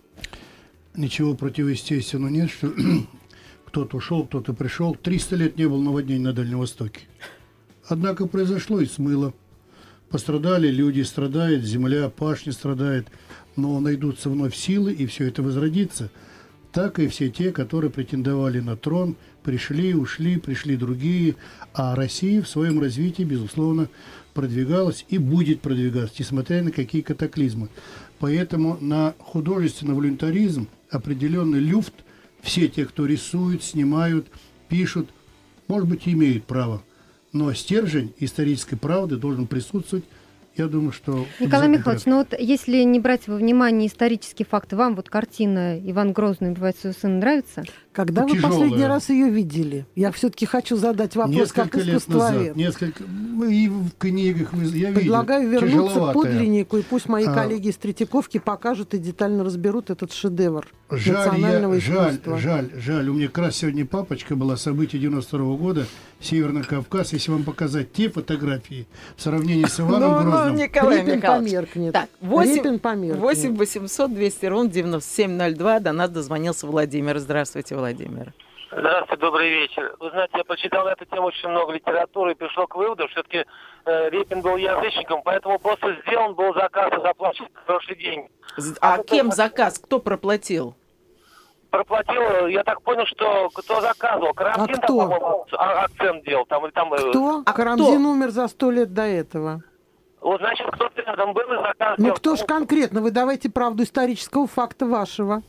Ничего 0.95 1.34
противоестественного 1.34 2.30
нет, 2.30 2.49
что 2.52 2.71
кто-то 3.65 3.97
ушел, 3.97 4.25
кто-то 4.25 4.54
пришел. 4.54 4.95
300 4.95 5.36
лет 5.36 5.58
не 5.58 5.67
было 5.67 5.82
наводнений 5.82 6.23
на 6.23 6.34
Дальнем 6.34 6.60
Востоке. 6.60 7.02
Однако 7.89 8.28
произошло 8.28 8.80
и 8.80 8.86
смыло. 8.86 9.34
Пострадали 10.12 10.67
люди, 10.67 11.02
страдает 11.02 11.63
земля, 11.63 12.10
пашня 12.10 12.54
страдает, 12.54 13.08
но 13.56 13.80
найдутся 13.80 14.30
вновь 14.30 14.56
силы, 14.56 14.93
и 14.93 15.08
все 15.08 15.28
это 15.28 15.41
возродится. 15.41 16.12
Так 16.71 16.99
и 16.99 17.08
все 17.08 17.30
те, 17.30 17.52
которые 17.52 17.89
претендовали 17.89 18.60
на 18.60 18.78
трон, 18.78 19.15
пришли, 19.43 19.95
ушли, 19.95 20.38
пришли 20.38 20.78
другие, 20.78 21.36
а 21.73 21.95
Россия 21.95 22.43
в 22.43 22.47
своем 22.47 22.80
развитии, 22.80 23.23
безусловно, 23.23 23.89
продвигалась 24.36 25.04
и 25.10 25.17
будет 25.17 25.62
продвигаться, 25.62 26.15
несмотря 26.19 26.63
на 26.63 26.71
какие 26.71 27.02
катаклизмы. 27.02 27.69
Поэтому 28.19 28.78
на 28.80 29.15
художественный 29.17 29.95
волюнтаризм 29.95 30.67
определенный 30.91 31.60
люфт 31.60 31.93
все 32.41 32.67
те, 32.67 32.86
кто 32.86 33.08
рисуют, 33.08 33.63
снимают, 33.63 34.28
пишут, 34.69 35.10
может 35.67 35.89
быть, 35.89 36.08
имеют 36.08 36.45
право 36.45 36.84
но 37.32 37.54
стержень 37.54 38.13
исторической 38.20 38.76
правды 38.76 39.18
должен 39.18 39.48
присутствовать 39.48 40.06
я 40.60 40.68
думаю, 40.68 40.92
что... 40.92 41.26
Николай 41.39 41.70
Михайлович, 41.70 42.04
ну 42.06 42.18
вот 42.18 42.34
если 42.38 42.84
не 42.84 43.00
брать 43.00 43.30
во 43.30 43.36
внимание 43.36 43.88
исторические 43.88 44.46
факты, 44.46 44.76
вам 44.76 44.98
вот 44.98 45.10
картина 45.10 45.80
«Иван 45.80 46.12
Грозный 46.12 46.52
убивает 46.52 46.78
своего 46.78 46.98
сына» 47.00 47.15
нравится? 47.15 47.63
Когда 47.91 48.23
вы 48.23 48.32
Тяжелая. 48.32 48.52
последний 48.52 48.86
раз 48.86 49.10
ее 49.10 49.30
видели? 49.30 49.86
Я 49.95 50.12
все-таки 50.12 50.45
хочу 50.45 50.78
задать 50.78 51.15
вопрос 51.15 51.36
несколько 51.36 51.69
как 51.80 51.86
лет 51.86 52.08
назад, 52.08 52.56
несколько 52.56 53.04
и 53.04 53.67
в 53.67 53.91
книгах 53.97 54.54
я 54.54 54.91
Предлагаю 54.91 55.49
видел. 55.49 55.67
вернуться 55.67 55.99
к 55.99 56.13
подлиннику, 56.13 56.78
и 56.78 56.82
пусть 56.84 57.08
мои 57.08 57.25
а... 57.25 57.34
коллеги 57.34 57.69
из 57.69 57.78
Третьяковки 57.78 58.38
покажут 58.38 58.93
и 58.93 58.99
детально 58.99 59.43
разберут 59.43 59.89
этот 59.89 60.13
шедевр 60.13 60.67
жаль, 60.97 61.15
национального 61.15 61.73
я, 61.73 61.80
искусства. 61.80 62.38
Жаль, 62.38 62.69
жаль, 62.71 62.82
жаль. 62.82 63.10
У 63.10 63.13
меня 63.13 63.28
как 63.28 63.45
раз 63.45 63.58
сегодня 63.58 63.86
папочка 63.86 64.36
была, 64.36 64.58
событие 64.58 65.02
92 65.02 65.39
-го 65.39 65.58
года, 65.58 65.86
Северный 66.19 66.63
Кавказ. 66.63 67.13
Если 67.13 67.32
вам 67.32 67.43
показать 67.43 67.93
те 67.93 68.10
фотографии 68.10 68.88
в 69.15 69.21
сравнении 69.21 69.65
с 69.65 69.80
Иваном 69.80 70.12
ну, 70.12 70.21
Грозным... 70.21 70.56
Ну, 70.56 70.63
Николай 70.63 71.04
Михайлович. 71.04 71.52
померкнет. 71.52 71.93
Так, 71.93 72.10
8, 72.21 73.15
8 73.15 73.56
800 73.56 74.13
200 74.13 74.45
ровно 74.45 74.69
9702. 74.69 75.80
До 75.80 75.91
нас 75.91 76.10
дозвонился 76.10 76.67
Владимир. 76.67 77.19
Здравствуйте, 77.19 77.75
Владимир. 77.80 78.34
Здравствуйте, 78.72 79.22
добрый 79.22 79.50
вечер. 79.50 79.96
Вы 80.00 80.12
знаете, 80.12 80.38
я 80.38 80.44
прочитал 80.44 80.88
эту 80.88 81.06
тему 81.06 81.28
очень 81.28 81.50
много 81.50 81.74
литературы 81.74 82.34
и 82.34 82.36
пришел 82.36 82.68
к 82.68 82.76
выводу, 82.76 83.08
что 83.08 83.22
все-таки 83.22 83.46
э, 83.86 84.10
Репин 84.12 84.42
был 84.42 84.58
язычником, 84.58 85.22
поэтому 85.24 85.58
просто 85.58 85.98
сделан 86.06 86.36
был 86.36 86.54
заказ 86.54 86.94
и 86.94 87.02
заплачен 87.02 87.48
прошлый 87.65 87.98
день. 87.98 88.28
А, 88.80 88.96
а 88.96 89.04
кем 89.04 89.32
заказ? 89.32 89.80
Кто 89.80 90.00
проплатил? 90.00 90.76
проплатил, 91.70 92.48
я 92.48 92.63
так 92.63 92.82
понял, 92.82 93.06
что 93.06 93.50
кто 93.54 93.82
заказывал. 93.82 94.34
Карамзин 94.34 94.76
а 94.76 94.82
кто? 94.82 95.08
там, 95.08 95.60
а, 95.60 95.84
акцент 95.84 96.26
делал. 96.26 96.46
Там, 96.46 96.70
там, 96.72 96.94
э, 96.94 97.10
кто? 97.10 97.44
А 97.46 97.54
Карамзин 97.54 98.00
кто? 98.00 98.10
умер 98.10 98.30
за 98.32 98.48
сто 98.48 98.72
лет 98.72 98.94
до 98.94 99.04
этого. 99.04 99.63
Вот, 100.22 100.42
значит, 100.42 100.68
кто-то 100.72 101.02
рядом 101.02 101.34
был 101.34 101.44
и 101.44 101.58
заказывал. 101.58 102.08
Ну, 102.10 102.13
кто 102.13 102.36
ж 102.36 102.39
конкретно? 102.46 103.02
Вы 103.02 103.12
давайте 103.12 103.50
правду 103.50 103.84
исторического 103.84 104.48
факта 104.48 104.86
вашего. 104.86 105.44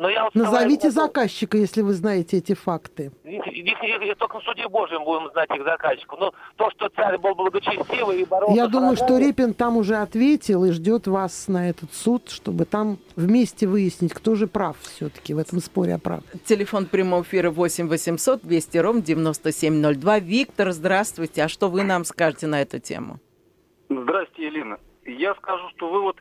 Но 0.00 0.08
я 0.08 0.24
вот 0.24 0.34
Назовите 0.34 0.90
сказал, 0.90 1.08
заказчика, 1.08 1.58
если 1.58 1.82
вы 1.82 1.92
знаете 1.92 2.38
эти 2.38 2.54
факты. 2.54 3.12
Их, 3.22 4.16
только 4.16 4.40
в 4.40 4.42
суде 4.44 4.66
Божьем 4.66 5.04
будем 5.04 5.30
знать 5.32 5.50
их 5.54 5.62
заказчиков. 5.62 6.18
Но 6.18 6.32
то, 6.56 6.70
что 6.70 6.88
царь 6.88 7.18
был 7.18 7.34
благочестивый 7.34 8.22
и 8.22 8.24
боролся... 8.24 8.56
Я 8.56 8.66
думаю, 8.68 8.96
что 8.96 9.18
Репин 9.18 9.52
там 9.52 9.76
уже 9.76 9.96
ответил 9.96 10.64
и 10.64 10.70
ждет 10.70 11.06
вас 11.06 11.48
на 11.48 11.68
этот 11.68 11.92
суд, 11.92 12.30
чтобы 12.30 12.64
там 12.64 12.96
вместе 13.14 13.66
выяснить, 13.66 14.14
кто 14.14 14.36
же 14.36 14.46
прав 14.46 14.78
все-таки 14.80 15.34
в 15.34 15.38
этом 15.38 15.60
споре 15.60 15.96
о 15.96 15.98
правде. 15.98 16.26
Телефон 16.46 16.86
прямого 16.86 17.22
эфира 17.22 17.50
8 17.50 17.86
800 17.86 18.40
200 18.42 18.78
ровно 18.78 19.02
9702. 19.02 20.18
Виктор, 20.20 20.72
здравствуйте. 20.72 21.44
А 21.44 21.48
что 21.48 21.68
вы 21.68 21.82
нам 21.82 22.06
скажете 22.06 22.46
на 22.46 22.62
эту 22.62 22.78
тему? 22.78 23.18
Здравствуйте, 23.90 24.46
Елена. 24.46 24.78
Я 25.04 25.34
скажу, 25.34 25.68
что 25.76 25.90
вы 25.90 26.00
вот 26.00 26.16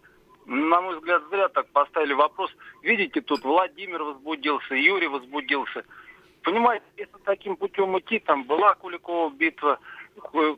на 0.50 0.82
мой 0.82 0.96
взгляд, 0.98 1.22
зря 1.30 1.48
так 1.48 1.68
поставили 1.68 2.14
вопрос. 2.14 2.52
Видите, 2.82 3.22
тут 3.22 3.44
Владимир 3.44 4.02
возбудился, 4.02 4.74
Юрий 4.74 5.08
возбудился. 5.08 5.84
Понимаете, 6.42 6.86
если 6.98 7.14
таким 7.24 7.56
путем 7.56 7.98
идти, 8.00 8.20
там 8.20 8.46
была 8.46 8.74
Куликова 8.74 9.30
битва, 9.30 9.80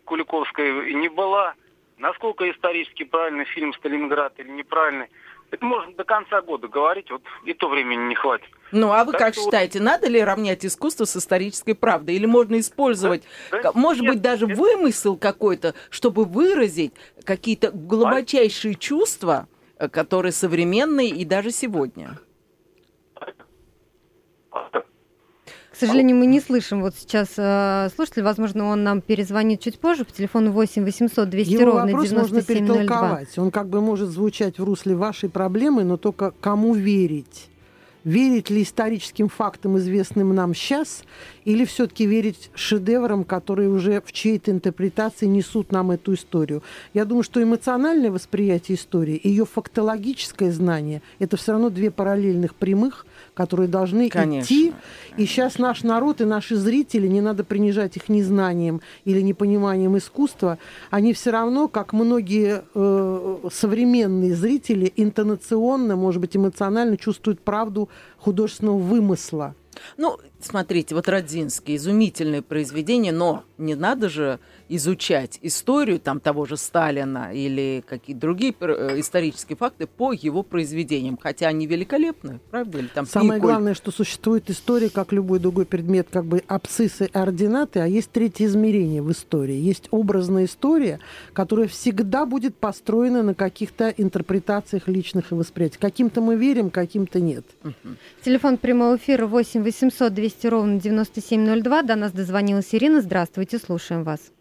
Куликовская 0.05 0.83
и 0.83 0.93
не 0.93 1.09
была. 1.09 1.55
Насколько 1.97 2.49
исторически 2.49 3.03
правильный 3.03 3.45
фильм 3.45 3.73
«Сталинград» 3.73 4.33
или 4.37 4.49
неправильный, 4.49 5.07
это 5.51 5.65
можно 5.65 5.93
до 5.93 6.03
конца 6.05 6.41
года 6.41 6.67
говорить, 6.69 7.11
вот 7.11 7.21
и 7.43 7.53
то 7.53 7.67
времени 7.67 8.07
не 8.07 8.15
хватит. 8.15 8.49
Ну, 8.71 8.91
а 8.93 9.03
вы 9.03 9.11
так 9.11 9.21
как 9.21 9.35
считаете, 9.35 9.79
вот... 9.79 9.85
надо 9.85 10.07
ли 10.07 10.23
равнять 10.23 10.65
искусство 10.65 11.03
с 11.03 11.17
исторической 11.17 11.73
правдой? 11.73 12.15
Или 12.15 12.25
можно 12.25 12.57
использовать, 12.59 13.23
да, 13.51 13.71
может 13.75 14.03
нет, 14.03 14.13
быть, 14.13 14.21
даже 14.21 14.47
нет. 14.47 14.57
вымысел 14.57 15.17
какой-то, 15.17 15.75
чтобы 15.89 16.23
выразить 16.23 16.93
какие-то 17.25 17.71
глубочайшие 17.71 18.75
чувства, 18.75 19.47
Э, 19.50 19.50
который 19.89 20.31
современный 20.31 21.09
и 21.09 21.25
даже 21.25 21.51
сегодня? 21.51 22.19
К 25.71 25.75
сожалению, 25.75 26.17
мы 26.17 26.27
не 26.27 26.39
слышим 26.39 26.81
вот 26.81 26.95
сейчас 26.95 27.29
э, 27.37 27.89
слушатель. 27.95 28.21
Возможно, 28.21 28.65
он 28.65 28.83
нам 28.83 29.01
перезвонит 29.01 29.61
чуть 29.61 29.79
позже 29.79 30.05
по 30.05 30.11
телефону 30.11 30.51
8 30.51 30.83
800 30.83 31.29
200 31.29 31.51
Его 31.51 31.65
ровно 31.65 31.85
вопрос 31.85 32.09
9702. 32.09 32.21
можно 32.21 32.41
перетолковать. 32.43 33.37
Он 33.39 33.49
как 33.49 33.67
бы 33.67 33.81
может 33.81 34.09
звучать 34.09 34.59
в 34.59 34.63
русле 34.63 34.95
вашей 34.95 35.29
проблемы, 35.29 35.83
но 35.83 35.97
только 35.97 36.31
кому 36.39 36.75
верить? 36.75 37.50
Верить 38.03 38.49
ли 38.49 38.63
историческим 38.63 39.29
фактам, 39.29 39.77
известным 39.77 40.33
нам 40.33 40.53
сейчас, 40.53 41.03
или 41.45 41.65
все-таки 41.65 42.05
верить 42.05 42.49
шедеврам, 42.55 43.23
которые 43.23 43.69
уже 43.69 44.01
в 44.01 44.11
чьей-то 44.11 44.51
интерпретации 44.51 45.25
несут 45.25 45.71
нам 45.71 45.91
эту 45.91 46.13
историю. 46.13 46.63
Я 46.93 47.05
думаю, 47.05 47.23
что 47.23 47.41
эмоциональное 47.41 48.11
восприятие 48.11 48.77
истории, 48.77 49.19
ее 49.23 49.45
фактологическое 49.45 50.51
знание, 50.51 51.01
это 51.19 51.37
все 51.37 51.53
равно 51.53 51.69
две 51.69 51.91
параллельных 51.91 52.55
прямых, 52.55 53.05
которые 53.33 53.67
должны 53.67 54.09
Конечно. 54.09 54.45
идти. 54.45 54.73
И 55.17 55.25
сейчас 55.25 55.57
наш 55.57 55.83
народ 55.83 56.21
и 56.21 56.25
наши 56.25 56.55
зрители, 56.55 57.07
не 57.07 57.21
надо 57.21 57.43
принижать 57.43 57.97
их 57.97 58.09
незнанием 58.09 58.81
или 59.05 59.21
непониманием 59.21 59.97
искусства, 59.97 60.57
они 60.89 61.13
все 61.13 61.31
равно, 61.31 61.67
как 61.67 61.93
многие 61.93 62.63
э, 62.73 63.49
современные 63.51 64.35
зрители, 64.35 64.91
интонационно, 64.95 65.95
может 65.95 66.21
быть, 66.21 66.35
эмоционально 66.35 66.97
чувствуют 66.97 67.41
правду 67.41 67.89
художественного 68.17 68.77
вымысла. 68.77 69.55
Ну, 69.97 70.17
смотрите, 70.39 70.95
вот 70.95 71.07
Родзинский, 71.07 71.75
изумительное 71.75 72.41
произведение, 72.41 73.13
но 73.13 73.43
не 73.57 73.75
надо 73.75 74.09
же 74.09 74.39
изучать 74.75 75.37
историю 75.41 75.99
там 75.99 76.19
того 76.19 76.45
же 76.45 76.57
Сталина 76.57 77.31
или 77.33 77.83
какие-то 77.87 78.21
другие 78.21 78.53
э, 78.59 78.99
исторические 78.99 79.57
факты 79.57 79.85
по 79.85 80.13
его 80.13 80.43
произведениям, 80.43 81.17
хотя 81.21 81.47
они 81.47 81.67
великолепны, 81.67 82.39
правда? 82.49 82.79
Или 82.79 82.87
там 82.87 83.05
Самое 83.05 83.37
Николь. 83.37 83.51
главное, 83.51 83.73
что 83.73 83.91
существует 83.91 84.49
история, 84.49 84.89
как 84.89 85.11
любой 85.11 85.39
другой 85.39 85.65
предмет, 85.65 86.07
как 86.11 86.25
бы 86.25 86.43
абсциссы 86.47 87.05
и 87.05 87.17
ординаты, 87.17 87.79
а 87.79 87.87
есть 87.87 88.11
третье 88.11 88.45
измерение 88.45 89.01
в 89.01 89.11
истории. 89.11 89.55
Есть 89.55 89.87
образная 89.91 90.45
история, 90.45 90.99
которая 91.33 91.67
всегда 91.67 92.25
будет 92.25 92.55
построена 92.55 93.23
на 93.23 93.33
каких-то 93.33 93.89
интерпретациях 93.89 94.87
личных 94.87 95.31
и 95.31 95.35
восприятий. 95.35 95.77
Каким-то 95.79 96.21
мы 96.21 96.35
верим, 96.35 96.69
каким-то 96.69 97.19
нет. 97.19 97.45
Телефон 98.23 98.57
прямого 98.57 98.95
эфира 98.95 99.27
8 99.27 99.63
800 99.63 100.13
200 100.13 100.47
ровно 100.47 100.79
9702. 100.79 101.83
До 101.83 101.95
нас 101.95 102.11
дозвонилась 102.11 102.73
Ирина. 102.73 103.01
Здравствуйте, 103.01 103.57
слушаем 103.57 104.03
вас. 104.03 104.31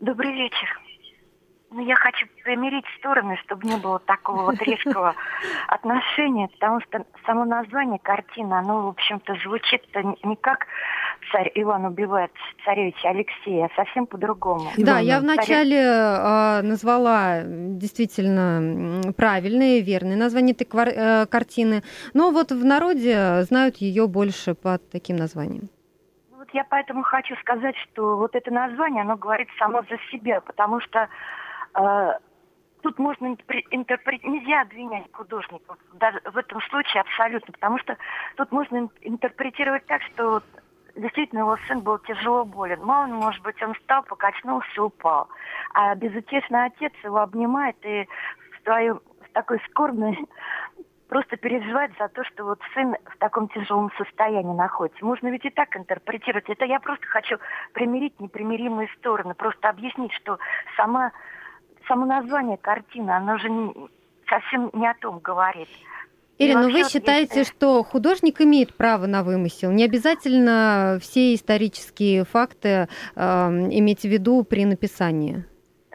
Добрый 0.00 0.32
вечер. 0.32 0.80
Ну, 1.70 1.84
я 1.84 1.96
хочу 1.96 2.26
примирить 2.44 2.84
стороны, 2.98 3.36
чтобы 3.44 3.66
не 3.66 3.76
было 3.76 3.98
такого 3.98 4.42
вот 4.42 4.62
резкого 4.62 5.14
отношения, 5.68 6.46
потому 6.48 6.80
что 6.82 7.04
само 7.26 7.44
название 7.44 7.98
картины, 7.98 8.54
оно, 8.54 8.82
в 8.82 8.88
общем-то, 8.88 9.34
звучит 9.42 9.82
не 10.22 10.36
как 10.36 10.66
царь 11.32 11.50
Иван 11.56 11.86
убивает 11.86 12.30
царевича 12.64 13.08
Алексея, 13.08 13.66
а 13.66 13.74
совсем 13.74 14.06
по-другому. 14.06 14.70
Да, 14.76 15.00
я 15.00 15.18
вначале 15.18 15.78
э, 15.78 16.62
назвала 16.62 17.42
действительно 17.44 19.12
правильное 19.16 19.78
и 19.78 19.82
верное 19.82 20.16
название 20.16 20.54
этой 20.54 20.66
квар- 20.66 20.94
э, 20.94 21.26
картины, 21.26 21.82
но 22.12 22.30
вот 22.30 22.52
в 22.52 22.64
народе 22.64 23.42
знают 23.42 23.78
ее 23.78 24.06
больше 24.06 24.54
под 24.54 24.88
таким 24.90 25.16
названием. 25.16 25.70
Вот 26.54 26.58
я 26.58 26.64
поэтому 26.64 27.02
хочу 27.02 27.34
сказать, 27.36 27.76
что 27.78 28.16
вот 28.16 28.36
это 28.36 28.50
название, 28.52 29.02
оно 29.02 29.16
говорит 29.16 29.48
само 29.58 29.82
за 29.90 29.98
себя, 30.10 30.40
потому 30.40 30.80
что 30.80 31.08
э, 31.74 32.12
тут 32.82 32.98
можно 33.00 33.36
интерпретировать, 33.70 34.24
нельзя 34.24 34.60
обвинять 34.60 35.12
художников, 35.12 35.76
даже 35.94 36.20
в 36.24 36.36
этом 36.36 36.60
случае 36.62 37.00
абсолютно, 37.00 37.52
потому 37.52 37.78
что 37.78 37.96
тут 38.36 38.52
можно 38.52 38.88
интерпретировать 39.00 39.84
так, 39.86 40.00
что 40.02 40.42
действительно 40.94 41.40
его 41.40 41.58
сын 41.66 41.80
был 41.80 41.98
тяжело 41.98 42.44
болен. 42.44 42.84
Мало, 42.84 43.06
может 43.06 43.42
быть, 43.42 43.60
он 43.60 43.74
встал, 43.74 44.04
покачнулся, 44.04 44.82
упал. 44.82 45.28
А 45.74 45.96
безутешный 45.96 46.66
отец 46.66 46.92
его 47.02 47.18
обнимает 47.18 47.76
и 47.82 48.06
в, 48.52 48.62
своем, 48.62 49.00
в 49.28 49.32
такой 49.32 49.60
скорбной 49.70 50.16
просто 51.08 51.36
переживает 51.36 51.92
за 51.98 52.08
то, 52.08 52.24
что 52.24 52.44
вот 52.44 52.60
сын 52.74 52.96
в 53.04 53.18
таком 53.18 53.48
тяжелом 53.48 53.90
состоянии 53.96 54.54
находится. 54.54 55.04
Можно 55.04 55.28
ведь 55.28 55.44
и 55.44 55.50
так 55.50 55.76
интерпретировать. 55.76 56.48
Это 56.48 56.64
я 56.64 56.80
просто 56.80 57.06
хочу 57.06 57.38
примирить 57.72 58.18
непримиримые 58.20 58.88
стороны, 58.98 59.34
просто 59.34 59.68
объяснить, 59.68 60.12
что 60.12 60.38
сама, 60.76 61.12
само 61.86 62.06
название 62.06 62.56
картины, 62.56 63.10
оно 63.10 63.38
же 63.38 63.50
не, 63.50 63.74
совсем 64.28 64.70
не 64.72 64.88
о 64.88 64.94
том 64.94 65.18
говорит. 65.18 65.68
Ирина, 66.38 66.62
ну 66.62 66.72
вы 66.72 66.88
считаете, 66.88 67.40
если... 67.40 67.52
что 67.52 67.84
художник 67.84 68.40
имеет 68.40 68.74
право 68.74 69.06
на 69.06 69.22
вымысел? 69.22 69.70
Не 69.70 69.84
обязательно 69.84 70.98
все 71.00 71.34
исторические 71.34 72.24
факты 72.24 72.88
э, 73.14 73.20
иметь 73.70 74.00
в 74.00 74.08
виду 74.08 74.42
при 74.42 74.64
написании? 74.64 75.44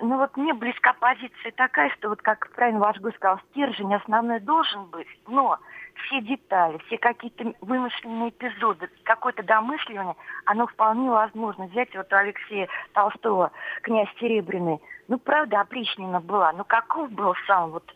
Ну 0.02 0.18
вот 0.18 0.36
мне 0.38 0.54
близка 0.54 0.94
позиция 0.94 1.52
такая, 1.52 1.90
что 1.92 2.10
вот 2.10 2.22
как 2.22 2.50
правильно 2.52 2.80
ваш 2.80 2.98
гость 3.00 3.18
сказал, 3.18 3.40
стержень 3.52 3.94
основной 3.94 4.40
должен 4.40 4.86
быть, 4.86 5.08
но 5.28 5.60
все 6.06 6.22
детали, 6.22 6.78
все 6.88 6.98
какие-то 6.98 7.54
вымышленные 7.62 8.30
эпизоды, 8.30 8.90
какое-то 9.04 9.44
домысливание, 9.44 10.16
оно 10.46 10.68
вполне 10.68 11.10
возможно. 11.10 11.66
Взять 11.66 11.96
вот 11.96 12.12
у 12.12 12.16
Алексея 12.16 12.70
Толстого 12.94 13.52
«Князь 13.82 14.10
Серебряный». 14.20 14.80
Ну, 15.08 15.18
правда, 15.18 15.62
опричнина 15.62 16.22
была. 16.22 16.54
Ну, 16.54 16.64
каков 16.64 17.12
был 17.12 17.34
сам 17.48 17.72
вот 17.72 17.94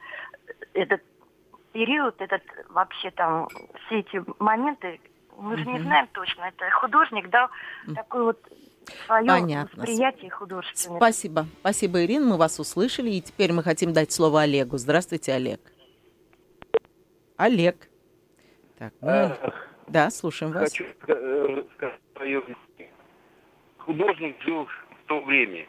этот 0.74 1.02
период, 1.72 2.20
этот 2.22 2.44
вообще 2.70 3.12
там, 3.12 3.48
все 3.86 4.00
эти 4.00 4.24
моменты, 4.40 5.00
мы 5.38 5.58
же 5.58 5.66
не 5.66 5.80
знаем 5.80 6.08
точно. 6.12 6.44
Это 6.46 6.70
художник 6.72 7.30
дал 7.30 7.50
такой 7.96 8.24
вот 8.24 8.40
свое 9.06 9.28
Понятно. 9.28 9.82
восприятие 9.82 10.32
художественное. 10.32 10.98
Спасибо. 10.98 11.46
Спасибо, 11.62 12.04
Ирина, 12.04 12.26
мы 12.26 12.38
вас 12.38 12.60
услышали. 12.60 13.12
И 13.12 13.22
теперь 13.22 13.52
мы 13.54 13.64
хотим 13.64 13.94
дать 13.94 14.12
слово 14.12 14.42
Олегу. 14.42 14.78
Здравствуйте, 14.78 15.34
Олег. 15.34 15.60
Олег. 17.38 17.90
Так, 18.78 18.94
мы... 19.02 19.12
А, 19.12 19.54
да, 19.88 20.10
слушаем 20.10 20.52
вас. 20.54 20.72
Хочу 20.72 20.86
э, 21.08 21.64
сказать 21.76 22.00
свое 22.16 22.44
Художник 23.78 24.42
жил 24.44 24.66
в 24.66 25.08
то 25.08 25.20
время, 25.22 25.66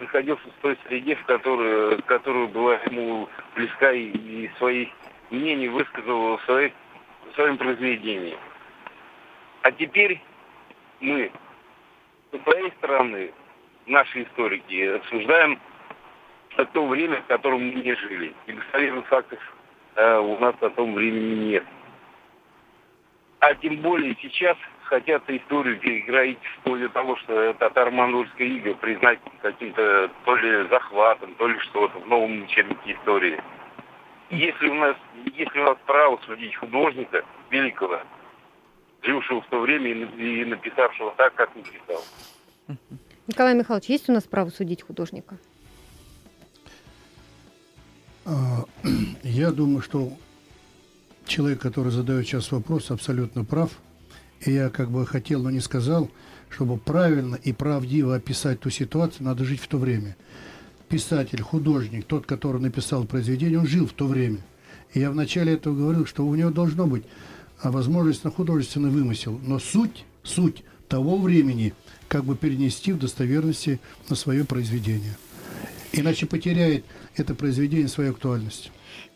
находился 0.00 0.42
в 0.48 0.62
той 0.62 0.76
среде, 0.86 1.14
в 1.14 1.24
которой, 1.26 2.02
которая 2.02 2.48
была 2.48 2.74
ему 2.86 3.28
близка 3.54 3.92
и, 3.92 4.10
и 4.10 4.50
свои 4.58 4.88
мнения 5.30 5.70
высказывал 5.70 6.38
в, 6.38 6.44
своей, 6.44 6.72
в 7.30 7.34
своем 7.34 7.56
произведении. 7.56 8.36
А 9.62 9.70
теперь 9.70 10.20
мы 11.00 11.30
со 12.34 12.50
своей 12.50 12.70
стороны, 12.78 13.32
наши 13.86 14.24
историки, 14.24 14.96
обсуждаем 14.96 15.60
то 16.72 16.86
время, 16.86 17.20
в 17.22 17.26
котором 17.26 17.64
мы 17.64 17.74
не 17.74 17.94
жили. 17.94 18.32
И 18.46 18.52
достоверных 18.52 19.06
фактов 19.06 19.38
э, 19.96 20.18
у 20.18 20.38
нас 20.38 20.54
о 20.60 20.70
том 20.70 20.94
времени 20.94 21.50
нет. 21.50 21.64
А 23.40 23.54
тем 23.56 23.76
более 23.78 24.16
сейчас 24.22 24.56
хотят 24.84 25.28
историю 25.28 25.78
переиграть 25.78 26.38
вплоть 26.58 26.80
до 26.80 26.88
того, 26.90 27.16
что 27.16 27.52
татаро-монгольская 27.54 28.46
ига 28.46 28.74
признать 28.74 29.18
каким-то 29.42 30.10
то 30.24 30.36
ли 30.36 30.68
захватом, 30.68 31.34
то 31.34 31.48
ли 31.48 31.58
что-то 31.60 31.98
в 31.98 32.08
новом 32.08 32.44
учебнике 32.44 32.92
истории. 32.92 33.40
Если 34.30 34.68
у 34.68 34.74
нас, 34.74 34.96
если 35.34 35.60
у 35.60 35.64
нас 35.64 35.76
право 35.86 36.18
судить 36.24 36.56
художника 36.56 37.24
великого, 37.50 38.00
жившего 39.04 39.42
в 39.42 39.46
то 39.48 39.60
время 39.60 39.90
и 39.90 40.44
написавшего 40.44 41.14
так, 41.16 41.34
как 41.34 41.50
написал. 41.54 42.04
Николай 43.26 43.54
Михайлович, 43.54 43.88
есть 43.88 44.08
у 44.08 44.12
нас 44.12 44.24
право 44.24 44.50
судить 44.50 44.82
художника? 44.82 45.38
А, 48.24 48.64
я 49.22 49.50
думаю, 49.50 49.82
что 49.82 50.12
человек, 51.26 51.60
который 51.60 51.90
задает 51.90 52.26
сейчас 52.26 52.50
вопрос, 52.52 52.90
абсолютно 52.90 53.44
прав. 53.44 53.70
И 54.40 54.52
я 54.52 54.68
как 54.68 54.90
бы 54.90 55.06
хотел, 55.06 55.42
но 55.42 55.50
не 55.50 55.60
сказал, 55.60 56.10
чтобы 56.50 56.76
правильно 56.76 57.36
и 57.36 57.52
правдиво 57.52 58.14
описать 58.14 58.60
ту 58.60 58.70
ситуацию, 58.70 59.24
надо 59.24 59.44
жить 59.44 59.60
в 59.60 59.68
то 59.68 59.78
время. 59.78 60.16
Писатель, 60.88 61.40
художник, 61.40 62.04
тот, 62.04 62.26
который 62.26 62.60
написал 62.60 63.04
произведение, 63.04 63.58
он 63.58 63.66
жил 63.66 63.86
в 63.86 63.92
то 63.92 64.06
время. 64.06 64.38
И 64.92 65.00
я 65.00 65.10
вначале 65.10 65.54
этого 65.54 65.74
говорил, 65.74 66.06
что 66.06 66.26
у 66.26 66.34
него 66.34 66.50
должно 66.50 66.86
быть 66.86 67.04
а 67.64 67.70
возможность 67.70 68.24
на 68.24 68.30
художественный 68.30 68.90
вымысел, 68.90 69.40
но 69.42 69.58
суть, 69.58 70.04
суть 70.22 70.62
того 70.86 71.16
времени 71.16 71.72
как 72.08 72.24
бы 72.24 72.36
перенести 72.36 72.92
в 72.92 72.98
достоверности 72.98 73.80
на 74.10 74.16
свое 74.16 74.44
произведение. 74.44 75.16
Иначе 75.92 76.26
потеряет 76.26 76.84
это 77.16 77.34
произведение 77.34 77.88
свою 77.88 78.10
актуальность. 78.10 78.70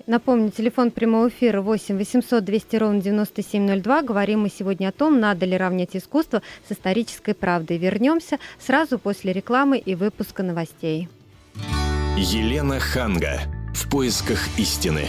Напомню, 0.07 0.51
телефон 0.51 0.91
прямого 0.91 1.29
эфира 1.29 1.61
8 1.61 1.99
800 1.99 2.43
200 2.43 2.77
ровно 2.77 3.03
9702. 3.03 4.03
Говорим 4.03 4.41
мы 4.41 4.49
сегодня 4.49 4.89
о 4.89 4.93
том, 4.93 5.21
надо 5.21 5.45
ли 5.45 5.55
равнять 5.55 5.95
искусство 5.95 6.41
с 6.67 6.73
исторической 6.73 7.35
правдой. 7.35 7.77
Вернемся 7.77 8.39
сразу 8.59 8.99
после 8.99 9.35
рекламы 9.35 9.77
и 9.77 9.95
выпуска 9.95 10.43
новостей. 10.43 11.09
Елена 12.17 12.81
Ханга. 12.81 13.43
В 13.75 13.91
поисках 13.91 14.41
истины. 14.59 15.09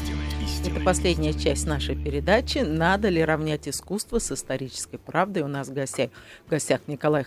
Это 0.63 0.79
последняя 0.85 1.33
часть 1.33 1.65
нашей 1.65 1.95
передачи. 1.95 2.59
Надо 2.59 3.09
ли 3.09 3.25
равнять 3.25 3.67
искусство 3.67 4.19
с 4.19 4.31
исторической 4.31 4.97
правдой? 4.97 5.41
У 5.41 5.47
нас 5.47 5.69
в 5.69 5.73
гостях, 5.73 6.11
в 6.45 6.51
гостях 6.51 6.81
Николай 6.85 7.25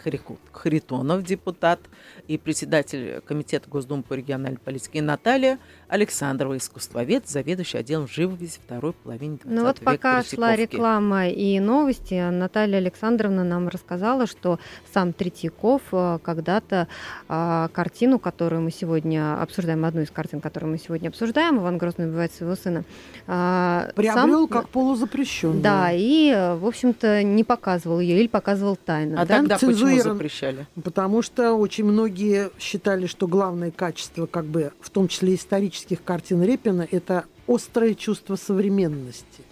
Харитонов, 0.52 1.24
депутат 1.24 1.80
и 2.28 2.38
председатель 2.38 3.20
Комитета 3.26 3.68
Госдумы 3.68 4.04
по 4.04 4.14
региональной 4.14 4.60
политике, 4.60 5.00
и 5.00 5.02
Наталья 5.02 5.58
Александрова, 5.88 6.56
искусствовед, 6.56 7.28
заведующий 7.28 7.78
отделом 7.78 8.06
живописи 8.06 8.60
второй 8.64 8.92
половины 8.92 9.38
20 9.42 9.50
Ну 9.50 9.64
вот 9.64 9.80
века 9.80 9.84
пока 9.84 10.22
шла 10.22 10.54
реклама 10.54 11.28
и 11.28 11.58
новости, 11.58 12.30
Наталья 12.30 12.78
Александровна 12.78 13.42
нам 13.42 13.66
рассказала, 13.66 14.28
что 14.28 14.60
сам 14.92 15.12
Третьяков 15.12 15.82
э, 15.90 16.18
когда-то 16.22 16.86
а, 17.28 17.68
картину, 17.68 18.20
которую 18.20 18.62
мы 18.62 18.70
сегодня 18.70 19.40
обсуждаем, 19.42 19.84
одну 19.84 20.02
из 20.02 20.10
картин, 20.10 20.40
которую 20.40 20.70
мы 20.70 20.78
сегодня 20.78 21.08
обсуждаем, 21.08 21.58
Иван 21.58 21.78
Грозный 21.78 22.06
убивает 22.06 22.32
своего 22.32 22.54
сына, 22.54 22.84
а, 23.23 23.23
Приобрел 23.26 24.40
сам- 24.40 24.48
как 24.48 24.68
полузапрещенную. 24.68 25.62
Да, 25.62 25.90
и, 25.92 26.56
в 26.58 26.66
общем-то, 26.66 27.22
не 27.22 27.42
показывал 27.42 28.00
ее 28.00 28.20
или 28.20 28.28
показывал 28.28 28.76
тайно. 28.76 29.20
А 29.20 29.26
да? 29.26 29.38
тогда 29.38 29.54
почему 29.54 29.70
Цензурирован. 29.72 30.12
запрещали? 30.16 30.66
Потому 30.82 31.22
что 31.22 31.54
очень 31.54 31.84
многие 31.84 32.50
считали, 32.58 33.06
что 33.06 33.26
главное 33.26 33.70
качество, 33.70 34.26
как 34.26 34.44
бы, 34.44 34.72
в 34.80 34.90
том 34.90 35.08
числе 35.08 35.34
исторических 35.34 36.04
картин 36.04 36.42
Репина, 36.42 36.86
это 36.90 37.24
острое 37.46 37.94
чувство 37.94 38.36
современности 38.36 39.42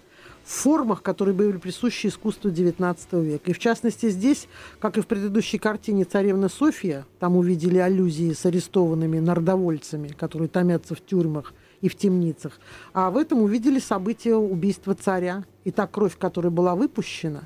в 0.44 0.50
формах, 0.50 1.02
которые 1.02 1.34
были 1.34 1.56
присущи 1.56 2.08
искусству 2.08 2.50
XIX 2.50 2.96
века. 3.22 3.50
И 3.50 3.54
в 3.54 3.58
частности 3.58 4.10
здесь, 4.10 4.48
как 4.80 4.98
и 4.98 5.00
в 5.00 5.06
предыдущей 5.06 5.58
картине 5.58 6.04
«Царевна 6.04 6.48
Софья», 6.48 7.06
там 7.20 7.36
увидели 7.36 7.78
аллюзии 7.78 8.32
с 8.32 8.44
арестованными 8.44 9.18
народовольцами, 9.20 10.08
которые 10.08 10.48
томятся 10.48 10.94
в 10.94 11.00
тюрьмах 11.00 11.54
и 11.82 11.88
в 11.88 11.96
темницах. 11.96 12.58
А 12.94 13.10
в 13.10 13.18
этом 13.18 13.42
увидели 13.42 13.78
события 13.78 14.36
убийства 14.36 14.94
царя. 14.94 15.44
И 15.64 15.70
та 15.70 15.86
кровь, 15.86 16.16
которая 16.16 16.50
была 16.50 16.74
выпущена, 16.74 17.42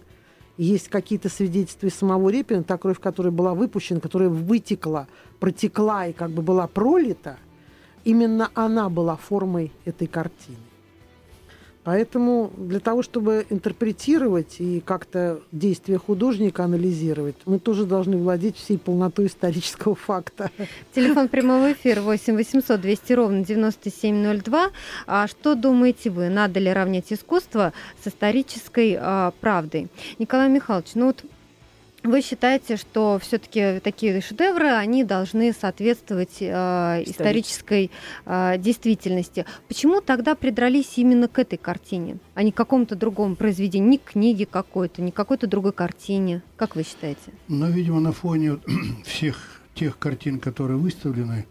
есть 0.57 0.89
какие-то 0.89 1.29
свидетельства 1.29 1.89
самого 1.89 2.31
Репина, 2.31 2.63
та 2.63 2.79
кровь, 2.79 3.01
которая 3.01 3.33
была 3.33 3.55
выпущена, 3.55 4.01
которая 4.01 4.29
вытекла, 4.29 5.09
протекла 5.41 6.07
и 6.07 6.13
как 6.13 6.31
бы 6.31 6.43
была 6.43 6.67
пролита, 6.67 7.37
именно 8.05 8.51
она 8.55 8.89
была 8.89 9.17
формой 9.17 9.73
этой 9.85 10.07
картины. 10.07 10.57
Поэтому 11.87 12.51
для 12.57 12.81
того, 12.81 13.05
чтобы 13.05 13.47
интерпретировать 13.49 14.57
и 14.59 14.81
как-то 14.81 15.39
действия 15.53 15.99
художника 15.99 16.65
анализировать, 16.65 17.37
мы 17.47 17.61
тоже 17.61 17.85
должны 17.87 18.17
владеть 18.17 18.57
всей 18.57 18.77
полнотой 18.77 19.29
исторического 19.29 19.95
факта. 19.95 20.51
Телефон 20.97 21.29
прямого 21.29 21.71
эфира 21.71 22.01
8 22.01 22.35
800 22.35 22.81
200 22.81 23.13
ровно 23.13 23.45
9702. 23.45 24.71
А 25.07 25.29
что 25.29 25.55
думаете 25.55 26.11
вы, 26.11 26.29
надо 26.29 26.59
ли 26.59 26.73
равнять 26.73 27.13
искусство 27.13 27.73
с 28.03 28.09
исторической 28.09 28.99
а, 29.01 29.33
правдой? 29.41 29.87
Николай 30.19 30.49
Михайлович, 30.49 30.89
ну 30.97 31.07
вот 31.07 31.25
вы 32.07 32.23
считаете, 32.23 32.77
что 32.77 33.19
все-таки 33.21 33.81
такие 33.81 34.21
шедевры, 34.21 34.69
они 34.69 35.05
должны 35.05 35.53
соответствовать 35.53 36.39
а, 36.41 37.03
исторической 37.05 37.91
а, 38.25 38.57
действительности. 38.57 39.45
Почему 39.69 40.01
тогда 40.01 40.35
придрались 40.35 40.97
именно 40.97 41.29
к 41.29 41.39
этой 41.39 41.59
картине, 41.59 42.19
а 42.35 42.43
не 42.43 42.53
к 42.53 42.55
какому-то 42.55 42.97
другому 42.97 43.37
произведению, 43.37 43.91
ни 43.91 43.97
к 43.97 44.13
книге 44.13 44.47
какой-то, 44.47 45.03
ни 45.03 45.11
к 45.11 45.15
какой-то 45.15 45.47
другой 45.47 45.73
картине? 45.73 46.43
Как 46.57 46.77
вы 46.77 46.83
считаете? 46.83 47.33
Но, 47.49 47.69
видимо, 47.69 48.01
на 48.01 48.13
фоне 48.13 48.59
всех 49.05 49.61
тех 49.75 49.99
картин, 49.99 50.41
которые 50.41 50.79
выставлены, 50.79 51.47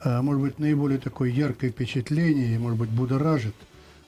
а, 0.00 0.22
может 0.22 0.42
быть, 0.42 0.58
наиболее 0.58 0.98
такое 0.98 1.30
яркое 1.30 1.70
впечатление, 1.70 2.58
может 2.58 2.78
быть, 2.78 2.90
будоражит, 2.90 3.54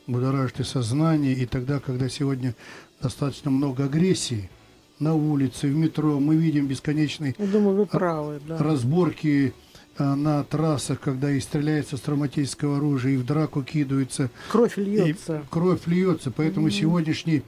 будоражит 0.07 0.61
и 0.61 0.65
сознание, 0.65 1.33
и 1.33 1.47
тогда, 1.47 1.81
когда 1.81 2.09
сегодня 2.09 2.55
достаточно 3.01 3.51
много 3.51 3.85
агрессии 3.85 4.51
на 4.99 5.15
улице, 5.15 5.69
в 5.69 5.77
метро, 5.77 6.19
мы 6.21 6.37
видим 6.37 6.67
бесконечный 6.67 7.35
Я 7.39 7.47
думаю, 7.47 7.77
вы 7.77 7.87
правы. 7.87 8.41
Да. 8.47 8.59
разборки 8.59 9.53
а, 9.99 10.15
на 10.17 10.43
трассах, 10.45 11.01
когда 11.01 11.31
и 11.31 11.41
стреляется 11.41 11.97
с 11.97 12.01
травматического 12.01 12.77
оружия, 12.79 13.13
и 13.13 13.17
в 13.17 13.25
драку 13.27 13.63
кидаются, 13.63 14.31
Кровь 14.51 14.79
и 14.79 14.83
льется. 14.85 15.43
кровь 15.51 15.87
льется. 15.87 16.31
Поэтому 16.31 16.67
Мгм. 16.67 16.75
сегодняшний 16.75 17.43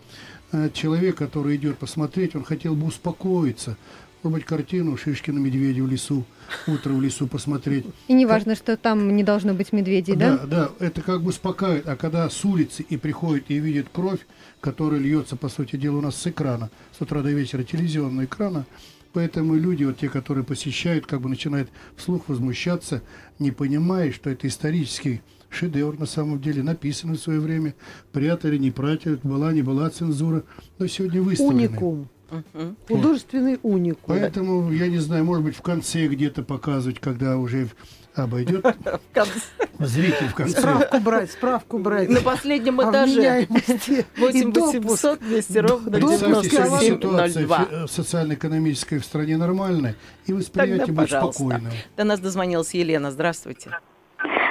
э, 0.53 0.71
человек, 0.73 1.17
который 1.17 1.57
идет 1.57 1.77
посмотреть, 1.79 2.35
он 2.37 2.45
хотел 2.45 2.75
бы 2.75 2.87
успокоиться. 2.87 3.77
Может 4.23 4.39
быть, 4.39 4.45
картину 4.45 4.97
Шишкина 4.97 5.39
медведя 5.39 5.83
в 5.83 5.89
лесу, 5.89 6.25
утро 6.67 6.93
в 6.93 7.01
лесу 7.01 7.29
посмотреть. 7.29 7.87
И 8.09 8.15
не 8.15 8.27
важно, 8.27 8.57
что 8.57 8.77
там 8.77 9.15
не 9.15 9.23
должно 9.23 9.55
быть 9.55 9.73
медведей, 9.73 10.17
да? 10.17 10.39
Да, 10.39 10.47
да, 10.47 10.87
это 10.87 11.03
как 11.03 11.23
бы 11.23 11.29
успокаивает. 11.29 11.87
А 11.87 11.97
когда 11.97 12.29
с 12.29 12.45
улицы 12.45 12.83
и 12.83 12.97
приходит 12.97 13.45
и 13.49 13.59
видит 13.59 13.87
кровь, 13.93 14.27
которая 14.61 14.99
льется, 14.99 15.37
по 15.37 15.49
сути 15.49 15.77
дела, 15.77 15.99
у 15.99 16.01
нас 16.01 16.17
с 16.17 16.27
экрана, 16.27 16.71
с 16.97 17.01
утра 17.01 17.23
до 17.23 17.31
вечера 17.31 17.63
телевизионного 17.63 18.25
экрана, 18.25 18.67
поэтому 19.13 19.55
люди, 19.55 19.85
вот 19.85 19.99
те, 19.99 20.09
которые 20.09 20.45
посещают, 20.45 21.07
как 21.07 21.21
бы 21.21 21.29
начинают 21.29 21.71
вслух 21.97 22.29
возмущаться, 22.29 23.03
не 23.39 23.53
понимая, 23.53 24.11
что 24.11 24.31
это 24.31 24.49
исторический 24.49 25.21
шедевр 25.49 25.99
на 25.99 26.07
самом 26.07 26.41
деле, 26.41 26.65
написанный 26.65 27.17
в 27.17 27.21
свое 27.21 27.39
время, 27.39 27.75
прятали, 28.13 28.59
не 28.59 28.73
прятали, 28.73 29.19
была, 29.23 29.53
не 29.53 29.63
была 29.63 29.89
цензура, 29.91 30.43
но 30.79 30.89
сегодня 30.89 31.23
выставлены. 31.23 31.69
Уникум. 31.69 32.09
Мгм. 32.31 32.77
Художественный 32.89 33.59
уникум. 33.63 34.03
Поэтому, 34.07 34.71
я 34.73 34.89
не 34.89 34.99
знаю, 34.99 35.25
может 35.25 35.45
быть, 35.45 35.57
в 35.57 35.63
конце 35.63 36.07
где-то 36.09 36.43
показывать, 36.43 37.01
когда 37.01 37.37
уже 37.39 37.69
обойдет 38.15 38.65
зритель 39.79 40.29
в 40.29 40.35
конце. 40.35 40.59
Справку 40.59 40.99
брать, 41.01 41.31
справку 41.31 41.79
брать. 41.79 42.09
На 42.09 42.21
последнем 42.21 42.81
О 42.81 42.91
этаже. 42.91 43.15
вменяемости. 43.15 44.07
8 44.19 44.39
И 44.49 44.53
допуск. 44.53 44.75
800 44.75 45.21
200 45.21 45.59
ровно 45.59 45.97
ситуация 45.97 46.51
9702. 46.99 47.59
фи- 47.59 47.65
э, 47.71 47.87
социально-экономическая 47.89 48.99
в 48.99 49.05
стране 49.05 49.37
нормальная, 49.37 49.95
и 50.27 50.33
восприятие 50.33 50.93
будет 50.95 51.11
спокойным. 51.11 51.71
До 51.97 52.05
нас 52.05 52.21
дозвонилась 52.21 52.75
Елена. 52.75 53.11
Здравствуйте. 53.11 53.71
Э, 53.71 53.75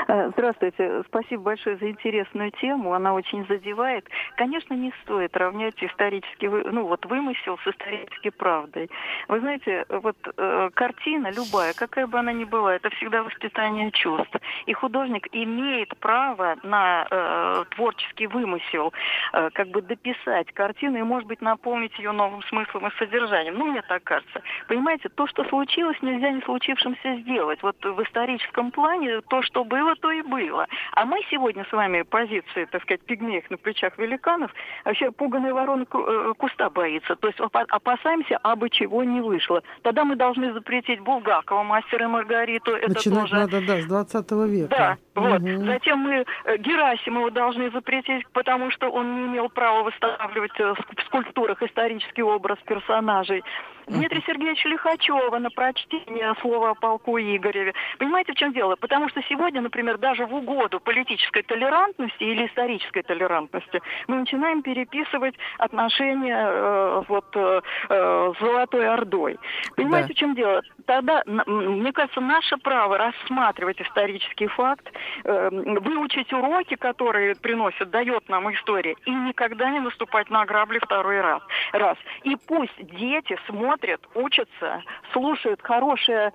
Здравствуйте. 0.07 1.03
Спасибо 1.07 1.43
большое 1.43 1.75
за 1.77 1.89
интересную 1.89 2.51
тему. 2.51 2.93
Она 2.93 3.13
очень 3.13 3.45
задевает. 3.47 4.07
Конечно, 4.37 4.73
не 4.73 4.93
стоит 5.03 5.35
равнять 5.35 5.75
исторический, 5.83 6.47
ну 6.47 6.87
вот 6.87 7.05
вымысел 7.05 7.57
с 7.57 7.67
исторической 7.67 8.29
правдой. 8.29 8.89
Вы 9.27 9.41
знаете, 9.41 9.85
вот 9.89 10.15
э, 10.37 10.69
картина 10.73 11.29
любая, 11.31 11.73
какая 11.73 12.07
бы 12.07 12.17
она 12.19 12.31
ни 12.31 12.45
была, 12.45 12.75
это 12.75 12.89
всегда 12.91 13.23
воспитание 13.23 13.91
чувств. 13.91 14.33
И 14.65 14.71
художник 14.71 15.27
имеет 15.33 15.97
право 15.97 16.55
на 16.63 17.05
э, 17.11 17.65
творческий 17.75 18.27
вымысел, 18.27 18.93
э, 19.33 19.49
как 19.53 19.67
бы 19.67 19.81
дописать 19.81 20.53
картину 20.53 20.99
и, 20.99 21.03
может 21.03 21.27
быть, 21.27 21.41
наполнить 21.41 21.97
ее 21.99 22.13
новым 22.13 22.43
смыслом 22.43 22.87
и 22.87 22.95
содержанием. 22.97 23.55
Ну, 23.55 23.65
мне 23.65 23.81
так 23.81 24.05
кажется. 24.05 24.41
Понимаете, 24.69 25.09
то, 25.09 25.27
что 25.27 25.43
случилось, 25.45 25.97
нельзя 26.01 26.31
не 26.31 26.41
случившимся 26.43 27.15
сделать. 27.17 27.61
Вот 27.61 27.75
в 27.83 28.01
историческом 28.03 28.71
плане 28.71 29.19
то, 29.21 29.41
что 29.41 29.65
было, 29.65 29.96
то 30.01 30.11
и 30.11 30.21
было. 30.21 30.67
А 30.93 31.05
мы 31.05 31.19
сегодня 31.29 31.65
с 31.69 31.71
вами 31.71 32.03
позиции, 32.03 32.65
так 32.71 32.81
сказать, 32.83 33.01
пигмеев 33.01 33.49
на 33.49 33.57
плечах 33.57 33.97
великанов, 33.97 34.51
вообще 34.85 35.11
пуганая 35.11 35.53
ворона 35.53 35.85
э, 35.91 36.33
куста 36.37 36.69
боится. 36.69 37.15
То 37.15 37.27
есть 37.27 37.39
опа- 37.39 37.65
опасаемся, 37.69 38.37
абы 38.43 38.69
чего 38.69 39.03
не 39.03 39.21
вышло. 39.21 39.61
Тогда 39.83 40.03
мы 40.05 40.15
должны 40.15 40.53
запретить 40.53 40.99
Булгакова, 40.99 41.63
мастера 41.63 42.05
и 42.05 42.07
Маргариту. 42.07 42.75
Это 42.75 42.89
Начинать 42.89 43.29
тоже... 43.29 43.35
надо, 43.35 43.61
да, 43.65 43.81
с 43.81 43.85
20 43.85 44.31
века. 44.31 44.67
Да, 44.69 44.97
вот. 45.17 45.41
Мгм. 45.41 45.65
Затем 45.65 45.99
мы 45.99 46.25
э, 46.45 46.57
Герасимова 46.57 47.31
должны 47.31 47.71
запретить, 47.71 48.27
потому 48.33 48.71
что 48.71 48.89
он 48.89 49.15
не 49.15 49.27
имел 49.27 49.49
права 49.49 49.83
восстанавливать 49.83 50.59
э, 50.59 50.73
в 50.73 51.05
скульптурах 51.07 51.61
исторический 51.63 52.21
образ 52.21 52.59
персонажей. 52.65 53.43
Дмитрия 53.87 54.21
Сергеевича 54.27 54.67
Лихачева 54.67 55.39
на 55.39 55.49
прочтение 55.49 56.35
слова 56.41 56.71
о 56.71 56.75
полку 56.75 57.17
Игореве. 57.17 57.73
Понимаете, 57.97 58.33
в 58.33 58.35
чем 58.35 58.51
дело? 58.51 58.75
Потому 58.75 59.07
что 59.07 59.21
сегодня, 59.29 59.61
например, 59.61 59.97
даже 59.97 60.25
в 60.25 60.35
угоду 60.35 60.81
политической 60.81 61.41
толерантности 61.43 62.23
или 62.23 62.47
исторической 62.47 63.01
толерантности 63.01 63.81
мы 64.07 64.17
начинаем 64.17 64.61
переписывать 64.61 65.35
отношения 65.57 66.37
э, 66.37 67.03
вот, 67.07 67.25
э, 67.35 67.61
э, 67.89 68.33
с 68.37 68.39
Золотой 68.41 68.89
Ордой. 68.89 69.39
Понимаете, 69.77 70.09
Да. 70.09 70.13
в 70.13 70.17
чем 70.17 70.35
дело? 70.35 70.61
Тогда, 70.87 71.21
мне 71.25 71.91
кажется, 71.91 72.21
наше 72.21 72.57
право 72.57 72.97
рассматривать 72.97 73.81
исторический 73.81 74.47
факт, 74.47 74.89
э, 75.25 75.49
выучить 75.51 76.31
уроки, 76.31 76.75
которые 76.75 77.35
приносят, 77.35 77.89
дает 77.89 78.27
нам 78.29 78.51
история, 78.53 78.95
и 79.05 79.11
никогда 79.11 79.69
не 79.69 79.81
наступать 79.81 80.29
на 80.29 80.45
грабли 80.45 80.79
второй 80.79 81.19
раз. 81.21 81.41
раз. 81.73 81.97
И 82.23 82.37
пусть 82.47 82.73
дети 82.79 83.37
смотрят, 83.47 84.01
учатся, 84.15 84.81
слушают 85.11 85.61
хорошее 85.61 86.31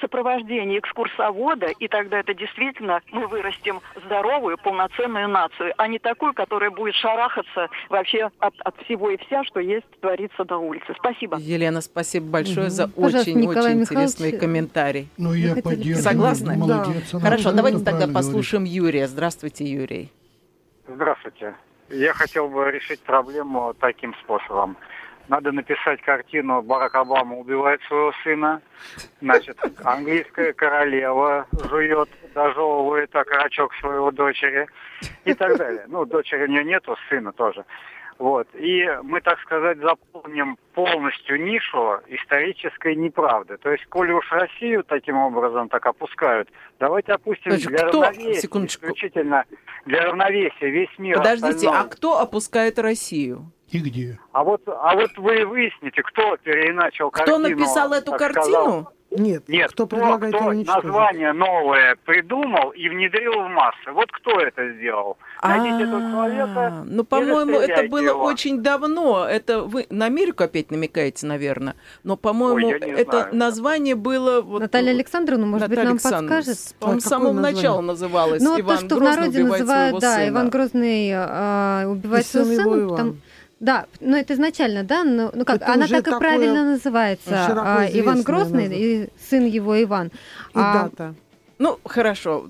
сопровождение 0.00 0.78
экскурсовода, 0.78 1.66
и 1.66 1.88
тогда 1.88 2.20
это 2.20 2.34
действительно 2.34 3.00
мы 3.10 3.26
вырастим 3.26 3.80
здоровую, 4.04 4.58
полноценную 4.58 5.28
нацию, 5.28 5.74
а 5.76 5.88
не 5.88 5.98
такую, 5.98 6.34
которая 6.34 6.70
будет 6.70 6.94
шарахаться 6.94 7.68
вообще 7.88 8.30
от, 8.38 8.54
от 8.60 8.76
всего 8.84 9.10
и 9.10 9.16
вся, 9.16 9.42
что 9.44 9.58
есть, 9.58 9.86
творится 10.00 10.44
на 10.48 10.58
улице. 10.58 10.94
Спасибо. 10.98 11.36
Елена, 11.38 11.80
спасибо 11.80 12.26
большое 12.30 12.70
за 12.70 12.86
Пожалуйста, 12.88 13.32
Николай 13.32 13.74
очень-очень 13.74 13.80
Михайлович, 13.80 13.87
интересный 13.92 14.32
комментарий. 14.32 15.08
Ну, 15.16 15.32
я 15.32 15.54
поддерживаю. 15.56 16.02
Согласны? 16.02 16.56
Молодец. 16.56 17.10
Хорошо, 17.12 17.52
давайте 17.52 17.84
тогда 17.84 18.06
послушаем 18.06 18.64
Юрия. 18.64 19.06
Здравствуйте, 19.06 19.64
Юрий. 19.64 20.12
Здравствуйте. 20.86 21.54
Я 21.90 22.12
хотел 22.12 22.48
бы 22.48 22.70
решить 22.70 23.00
проблему 23.00 23.74
таким 23.78 24.14
способом. 24.22 24.76
Надо 25.28 25.52
написать 25.52 26.00
картину 26.00 26.62
«Барак 26.62 26.94
Обама 26.94 27.36
убивает 27.36 27.82
своего 27.82 28.12
сына». 28.24 28.62
Значит, 29.20 29.58
английская 29.84 30.54
королева 30.54 31.46
жует, 31.68 32.08
дожевывает 32.34 33.14
окорочок 33.14 33.74
своего 33.74 34.10
дочери 34.10 34.66
и 35.26 35.34
так 35.34 35.58
далее. 35.58 35.84
Ну, 35.88 36.06
дочери 36.06 36.44
у 36.44 36.46
нее 36.46 36.64
нету, 36.64 36.96
сына 37.10 37.32
тоже. 37.32 37.66
Вот. 38.18 38.48
И 38.54 38.84
мы, 39.04 39.20
так 39.20 39.38
сказать, 39.40 39.78
заполним 39.78 40.58
полностью 40.74 41.40
нишу 41.40 42.00
исторической 42.08 42.96
неправды. 42.96 43.56
То 43.58 43.70
есть, 43.70 43.86
коли 43.86 44.10
уж 44.12 44.30
Россию 44.32 44.82
таким 44.82 45.16
образом 45.18 45.68
так 45.68 45.86
опускают, 45.86 46.48
давайте 46.80 47.12
опустим 47.12 47.52
Значит, 47.52 47.68
для 47.68 47.78
кто- 47.88 48.02
равновесия, 48.02 48.40
секундочку. 48.40 48.86
исключительно 48.86 49.44
для 49.86 50.06
равновесия 50.06 50.68
весь 50.70 50.98
мир. 50.98 51.16
Подождите, 51.18 51.68
остальной. 51.68 51.80
а 51.80 51.84
кто 51.84 52.18
опускает 52.18 52.78
Россию? 52.78 53.52
И 53.70 53.78
где? 53.78 54.18
А 54.32 54.42
вот, 54.44 54.62
а 54.66 54.94
вот 54.96 55.16
вы 55.18 55.44
выясните, 55.46 56.02
кто 56.02 56.36
переиначал 56.38 57.10
Кто 57.10 57.24
картину. 57.38 57.48
написал 57.50 57.92
эту 57.92 58.12
картину? 58.12 58.42
сказал. 58.42 58.92
Нет, 59.10 59.48
Нет, 59.48 59.72
кто 59.72 59.86
предлагает 59.86 60.34
кто 60.34 60.44
уничтожить? 60.46 60.84
название 60.84 61.32
новое 61.32 61.96
придумал 62.04 62.70
и 62.70 62.88
внедрил 62.90 63.32
в 63.42 63.48
массы. 63.48 63.90
Вот 63.92 64.10
кто 64.12 64.38
это 64.40 64.70
сделал? 64.72 65.16
Найдите 65.42 65.84
этого 65.84 66.00
человека. 66.10 66.66
А, 66.66 66.84
Ну, 66.86 67.02
и 67.02 67.06
по-моему, 67.06 67.58
это 67.58 67.88
было 67.88 68.00
его. 68.00 68.24
очень 68.24 68.60
давно. 68.62 69.24
Это 69.24 69.62
вы 69.62 69.86
на 69.90 70.06
Америку 70.06 70.42
опять 70.44 70.70
намекаете, 70.70 71.26
наверное. 71.26 71.74
Но, 72.02 72.16
по-моему, 72.16 72.70
это 72.70 73.10
знаю. 73.10 73.34
название 73.34 73.94
было... 73.94 74.40
Вот, 74.40 74.60
Наталья 74.62 74.90
Александровна, 74.90 75.46
может 75.46 75.68
быть, 75.68 75.76
Наталья 75.78 75.88
нам 75.90 75.94
Александровна, 75.94 76.36
подскажет? 76.36 76.74
По-моему, 76.80 77.00
с 77.00 77.04
самого 77.04 77.32
начала 77.32 77.80
называлось 77.80 78.42
Ну, 78.42 78.50
вот 78.52 78.60
Иван 78.60 78.76
то, 78.78 78.84
что 78.86 78.94
в 78.96 78.98
Грозный 78.98 79.16
народе 79.16 79.38
убивает 79.42 79.60
называют, 79.60 79.88
своего 79.90 80.00
да, 80.00 80.14
сына. 80.14 80.28
Иван 80.28 80.48
Грозный 80.50 81.08
э, 81.10 81.86
убивает 81.86 82.24
И 82.24 82.28
своего 82.28 82.50
его 82.52 82.74
сына. 82.74 82.88
Потому- 82.88 83.16
Да, 83.60 83.86
но 84.00 84.16
это 84.16 84.34
изначально, 84.34 84.84
да? 84.84 85.04
Ну, 85.04 85.30
ну 85.34 85.44
как, 85.44 85.56
Это 85.62 85.72
она 85.72 85.86
так 85.88 86.06
и 86.06 86.18
правильно 86.18 86.64
называется. 86.64 87.30
а, 87.34 87.86
Иван 87.92 88.22
Грозный 88.22 88.68
название. 88.68 89.04
и 89.04 89.08
сын 89.28 89.44
его 89.46 89.80
Иван. 89.82 90.08
И 90.08 90.10
А, 90.54 90.84
дата. 90.84 91.14
Ну, 91.58 91.78
хорошо. 91.84 92.48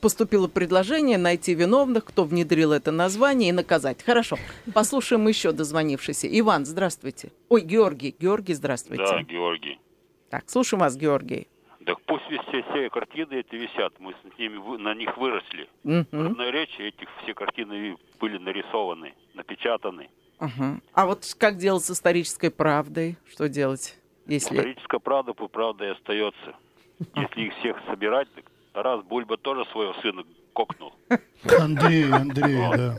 Поступило 0.00 0.48
предложение 0.48 1.18
найти 1.18 1.54
виновных, 1.54 2.04
кто 2.04 2.24
внедрил 2.24 2.72
это 2.72 2.90
название, 2.90 3.50
и 3.50 3.52
наказать. 3.52 4.02
Хорошо. 4.02 4.36
Послушаем 4.74 5.28
еще 5.28 5.52
дозвонившийся. 5.52 6.28
Иван, 6.40 6.66
здравствуйте. 6.66 7.30
Ой, 7.48 7.60
Георгий. 7.62 8.14
Георгий, 8.18 8.54
здравствуйте. 8.54 9.04
Да, 9.04 9.22
Георгий. 9.22 9.78
Так, 10.30 10.50
слушаем 10.50 10.80
вас, 10.80 10.96
Георгий. 10.96 11.46
Так 11.84 12.00
пусть 12.02 12.24
все, 12.24 12.62
все 12.62 12.90
картины 12.90 13.34
эти 13.34 13.56
висят, 13.56 13.92
мы 13.98 14.12
с 14.12 14.38
ними 14.38 14.58
на 14.78 14.94
них 14.94 15.16
выросли. 15.16 15.68
Мгм. 15.82 16.06
В 16.10 16.26
одной 16.26 16.50
речи 16.52 16.80
этих 16.80 17.08
все 17.22 17.34
картины 17.34 17.96
были 18.20 18.38
нарисованы, 18.38 19.14
напечатаны. 19.34 20.08
Ага. 20.38 20.80
А 20.92 21.06
вот 21.06 21.26
как 21.38 21.56
делать 21.56 21.84
с 21.84 21.90
исторической 21.90 22.50
правдой? 22.50 23.16
Что 23.30 23.48
делать, 23.48 23.96
если... 24.26 24.54
Историческая 24.54 25.00
правда 25.00 25.34
по 25.34 25.48
правда 25.48 25.86
и 25.86 25.88
остается. 25.88 26.54
Если 27.14 27.40
их 27.42 27.54
всех 27.58 27.76
собирать, 27.88 28.28
так 28.34 28.44
раз 28.84 29.02
Бульба 29.04 29.36
тоже 29.36 29.64
своего 29.72 29.94
сына 30.02 30.24
кокнул. 30.52 30.92
Андрей, 31.58 32.10
Андрей, 32.10 32.58
да. 32.76 32.96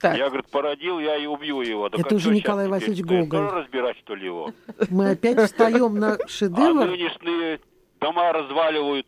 Так. 0.00 0.16
Я, 0.16 0.28
говорит, 0.28 0.46
породил, 0.46 1.00
я 1.00 1.16
и 1.16 1.26
убью 1.26 1.60
его. 1.60 1.88
Так 1.88 2.00
Это 2.00 2.14
а 2.14 2.16
уже 2.16 2.30
Николай? 2.30 2.68
Васильевич 2.68 3.04
Гоголь. 3.04 3.28
тоже 3.30 3.50
разбирать, 3.50 3.96
что 3.98 4.14
ли, 4.14 4.26
его? 4.26 4.52
Мы 4.90 5.10
опять 5.10 5.40
встаем 5.40 5.94
на 5.96 6.14
А 6.14 6.28
шедевр. 6.28 6.86
нынешние 6.86 7.60
дома 8.00 8.32
разваливают. 8.32 9.06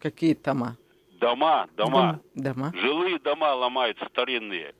Какие 0.00 0.34
тома? 0.34 0.76
Дома, 1.18 1.68
дома. 1.76 2.20
Дома. 2.34 2.72
Жилые 2.74 3.18
дома 3.20 3.54
ломаются, 3.54 4.04
старинные. 4.10 4.74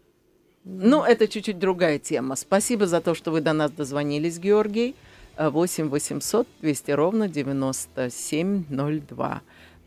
Ну, 0.65 1.03
это 1.03 1.27
чуть-чуть 1.27 1.59
другая 1.59 1.99
тема. 1.99 2.37
Спасибо 2.37 2.87
за 2.87 3.01
то, 3.01 3.15
что 3.15 3.31
вы 3.31 3.41
до 3.41 3.53
нас 3.55 3.71
дозвонились, 3.71 4.39
Георгий. 4.39 4.95
Э, 5.37 5.49
8 5.49 5.89
800 5.89 6.47
200 6.61 6.91
ровно 6.93 7.29
9702. 7.29 9.43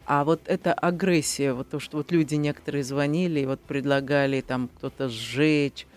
А 0.08 0.24
вот 0.24 0.42
эта 0.46 0.72
агрессия, 0.74 1.54
вот 1.54 1.70
то, 1.70 1.80
что 1.80 1.98
вот 1.98 2.12
люди 2.12 2.36
некоторые 2.36 2.84
звонили 2.84 3.40
и 3.40 3.46
вот 3.46 3.60
предлагали 3.60 4.42
там 4.42 4.70
кто-то 4.78 5.10
сжечь, 5.10 5.88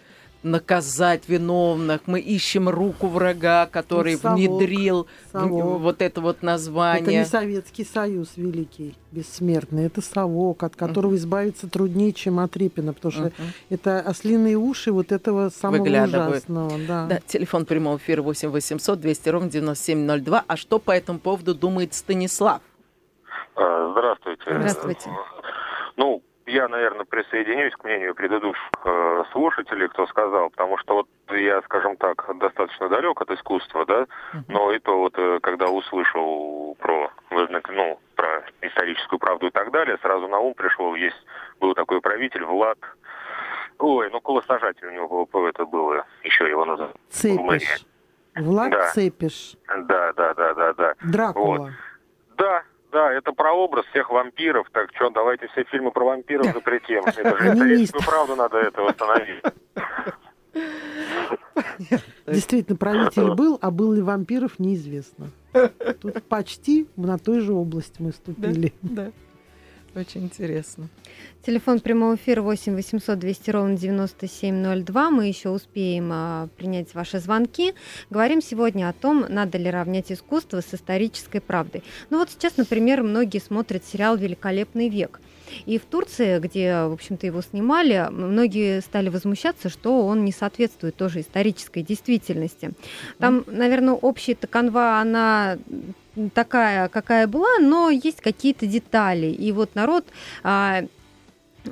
наказать 0.43 1.28
виновных. 1.28 2.03
Мы 2.07 2.20
ищем 2.20 2.68
руку 2.68 3.09
врага, 3.09 3.66
который 3.66 4.14
Ну, 4.14 4.18
совок, 4.20 4.39
внедрил 4.39 5.07
совок. 5.32 5.80
вот 5.80 6.03
это 6.03 6.20
вот 6.20 6.36
Это 6.39 6.47
название. 6.47 7.18
не 7.20 7.24
Советский 7.24 7.84
Союз 7.84 8.32
великий, 8.36 8.95
бессмертный. 9.11 9.86
Это 9.86 10.01
совок, 10.01 10.62
от 10.62 10.76
которого 10.76 11.16
избавиться 11.16 11.68
труднее, 11.68 12.12
чем 12.12 12.39
от 12.39 12.57
Репина, 12.57 12.93
потому 12.93 13.12
что 13.12 13.22
Мгм. 13.24 13.32
это 13.70 14.01
ослиные 14.01 14.57
уши 14.57 14.93
вот 14.93 15.11
этого 15.12 15.49
самого 15.51 15.82
ужасного. 15.82 16.72
Да. 16.86 17.07
Да, 17.07 17.20
телефон 17.26 17.66
прямого 17.66 17.97
эфира 17.99 18.22
8 18.22 18.49
800 18.51 19.01
200 19.01 19.28
ровно 19.28 19.51
9702. 19.51 20.45
А 20.47 20.57
что 20.57 20.78
по 20.78 20.93
этому 20.93 21.18
поводу 21.18 21.55
думает 21.55 21.95
Станислав? 21.95 22.61
А, 23.57 23.91
Здравствуйте. 23.93 24.43
Здравствуйте. 24.47 25.11
Ну, 25.97 26.22
я, 26.49 26.69
наверное, 26.69 27.05
присоединюсь 27.05 27.75
к 27.75 27.85
мнению 27.85 28.15
предыдущих 28.15 28.71
э, 28.85 29.25
слушателей, 29.33 29.89
кто 29.89 30.07
сказал, 30.07 30.51
потому 30.51 30.79
что 30.79 30.95
вот 30.95 31.09
я, 31.31 31.61
скажем 31.63 31.97
так, 31.97 32.25
достаточно 32.39 32.89
далек 32.89 33.21
от 33.21 33.31
искусства, 33.31 33.85
да, 33.87 34.07
но 34.49 34.73
и 34.73 34.79
то 34.79 34.99
вот, 34.99 35.15
э, 35.19 35.39
когда 35.43 35.69
услышал 35.69 36.77
про, 36.81 37.11
ну, 37.31 38.01
про 38.15 38.45
историческую 38.63 39.19
правду 39.19 39.49
и 39.49 39.51
так 39.51 39.71
далее, 39.71 39.99
сразу 40.01 40.27
на 40.27 40.39
ум 40.39 40.55
пришел, 40.55 40.95
есть, 40.95 41.23
был 41.61 41.75
такой 41.75 42.01
правитель 42.01 42.45
Влад, 42.45 42.79
ой, 43.79 44.11
ну, 44.11 44.21
колосажатель 44.21 44.87
у 44.87 44.93
него 44.93 45.27
был, 45.27 45.47
это 45.47 45.67
было, 45.67 46.07
еще 46.23 46.49
его 46.49 46.65
называют. 46.65 46.97
Цепиш. 47.11 47.85
Влад 48.37 48.71
Да. 48.71 48.91
Цепиш. 48.91 49.57
Да, 49.67 50.13
да, 50.15 50.35
да, 50.35 50.55
да, 50.55 50.73
да. 50.73 50.95
Дракула. 51.03 51.59
Вот. 51.59 51.71
Да, 52.91 53.09
да, 53.09 53.12
это 53.12 53.32
прообраз 53.32 53.84
всех 53.86 54.11
вампиров. 54.11 54.68
Так 54.72 54.91
что, 54.95 55.11
давайте 55.11 55.49
все 55.49 55.64
фильмы 55.64 55.91
про 55.91 56.05
вампиров 56.05 56.47
запретим. 56.53 57.05
Это 57.05 57.36
же 57.36 57.53
историческую 57.53 58.05
правду 58.05 58.36
надо 58.36 58.59
это 58.59 58.82
восстановить. 58.82 59.43
Действительно, 62.26 62.76
правитель 62.76 63.34
был, 63.34 63.59
а 63.61 63.70
был 63.70 63.93
ли 63.93 64.03
вампиров, 64.03 64.59
неизвестно. 64.59 65.30
Тут 66.01 66.22
почти 66.24 66.89
на 66.97 67.18
той 67.18 67.41
же 67.41 67.53
области 67.53 68.01
мы 68.01 68.12
ступили. 68.12 68.72
Да, 68.82 69.11
очень 69.95 70.24
интересно. 70.24 70.89
Телефон 71.43 71.80
прямого 71.80 72.16
эфира 72.16 72.43
8 72.43 72.74
800 72.74 73.18
200 73.18 73.51
ровно 73.51 73.76
9702. 73.76 75.11
Мы 75.11 75.26
еще 75.26 75.51
успеем 75.51 76.11
а, 76.12 76.49
принять 76.57 76.95
ваши 76.95 77.20
звонки. 77.20 77.74
Говорим 78.11 78.43
сегодня 78.43 78.89
о 78.89 78.93
том, 78.93 79.24
надо 79.28 79.59
ли 79.59 79.70
равнять 79.70 80.12
искусство 80.12 80.61
с 80.61 80.74
исторической 80.74 81.41
правдой. 81.41 81.82
Ну 82.11 82.18
вот 82.18 82.30
сейчас, 82.30 82.57
например, 82.57 83.03
многие 83.03 83.41
смотрят 83.41 83.84
сериал 83.84 84.16
«Великолепный 84.16 84.89
век». 84.89 85.20
И 85.67 85.79
в 85.79 85.85
Турции, 85.85 86.39
где, 86.39 86.85
в 86.85 86.93
общем-то, 86.93 87.27
его 87.27 87.43
снимали, 87.43 88.09
многие 88.11 88.81
стали 88.81 89.09
возмущаться, 89.09 89.69
что 89.69 90.07
он 90.07 90.25
не 90.25 90.33
соответствует 90.33 90.97
тоже 90.97 91.21
исторической 91.21 91.83
действительности. 91.83 92.71
Там, 93.19 93.45
наверное, 93.47 93.95
общая-то 93.95 94.47
канва, 94.47 95.01
она 95.01 95.59
такая, 96.35 96.89
какая 96.89 97.27
была, 97.27 97.59
но 97.61 97.91
есть 97.91 98.21
какие-то 98.21 98.67
детали. 98.67 99.27
И 99.27 99.53
вот 99.53 99.75
народ 99.75 100.05
а, 100.43 100.85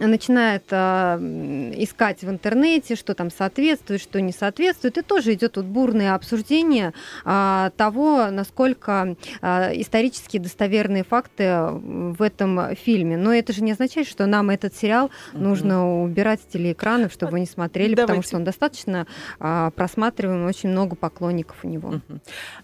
начинает 0.01 0.65
м, 0.71 1.73
искать 1.73 2.23
в 2.23 2.31
интернете, 2.31 2.97
что 2.97 3.15
там 3.15 3.31
соответствует, 3.31 4.01
что 4.01 4.21
не 4.21 4.33
соответствует, 4.33 4.99
и 4.99 5.03
тоже 5.03 5.35
идет 5.35 5.57
вот 5.57 5.67
бурное 5.67 6.15
обсуждение 6.15 6.93
а, 7.25 7.71
того, 7.77 8.31
насколько 8.31 9.17
а, 9.41 9.71
исторически 9.75 10.39
достоверные 10.39 11.05
факты 11.05 11.59
в 11.71 12.23
этом 12.23 12.75
фильме. 12.77 13.17
Но 13.17 13.33
это 13.33 13.53
же 13.53 13.63
не 13.63 13.73
означает, 13.73 14.09
что 14.09 14.27
нам 14.27 14.51
этот 14.51 14.75
сериал 14.75 15.11
нужно 15.33 16.03
убирать 16.03 16.41
с 16.41 16.45
телеэкранов, 16.45 17.13
чтобы 17.13 17.33
вы 17.33 17.41
не 17.41 17.47
смотрели, 17.47 17.95
потому 17.95 18.07
Давайте. 18.09 18.29
что 18.29 18.37
он 18.37 18.45
достаточно 18.45 19.07
а, 19.39 19.71
просматриваем, 19.71 20.47
очень 20.47 20.71
много 20.71 20.97
поклонников 20.97 21.57
у 21.63 21.69
него. 21.69 22.01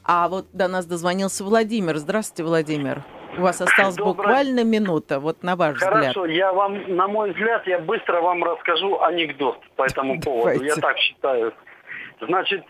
А 0.05 0.29
вот 0.29 0.47
до 0.53 0.69
нас 0.69 0.87
дозвонился 0.87 1.45
Владимир. 1.45 1.99
Здравствуйте, 1.99 2.45
Владимир. 2.45 3.05
У 3.39 3.41
вас 3.43 3.61
осталась 3.61 3.97
Доброе- 3.97 4.15
буквально 4.15 4.65
минута, 4.65 5.19
вот 5.21 5.43
на 5.43 5.57
ваш 5.57 5.75
взгляд. 5.77 5.93
Хорошо, 5.95 6.27
я 6.27 6.53
вам, 6.53 6.97
на 6.97 7.09
мой 7.09 7.31
взгляд, 7.33 7.67
я 7.67 7.79
быстро 7.79 8.21
вам 8.21 8.45
расскажу 8.45 9.01
анекдот 9.01 9.59
по 9.77 9.85
этому 9.85 10.21
поводу. 10.25 10.43
Давайте. 10.45 10.67
Я 10.67 10.77
так 10.77 10.99
считаю. 10.99 11.53
Значит, 12.21 12.65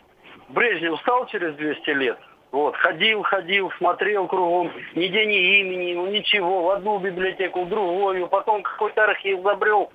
Брежнев 0.48 1.00
стал 1.00 1.26
через 1.26 1.54
200 1.56 1.90
лет. 1.90 2.18
Вот, 2.52 2.76
ходил, 2.76 3.22
ходил, 3.22 3.70
смотрел 3.78 4.26
кругом, 4.26 4.70
нигде 4.94 5.24
ни 5.24 5.60
имени, 5.60 5.94
ну 5.94 6.06
ничего, 6.08 6.64
в 6.64 6.70
одну 6.70 6.98
библиотеку, 6.98 7.64
в 7.64 7.68
другую, 7.70 8.28
потом 8.28 8.62
какой-то 8.62 9.04
архив 9.04 9.40
забрел 9.42 9.90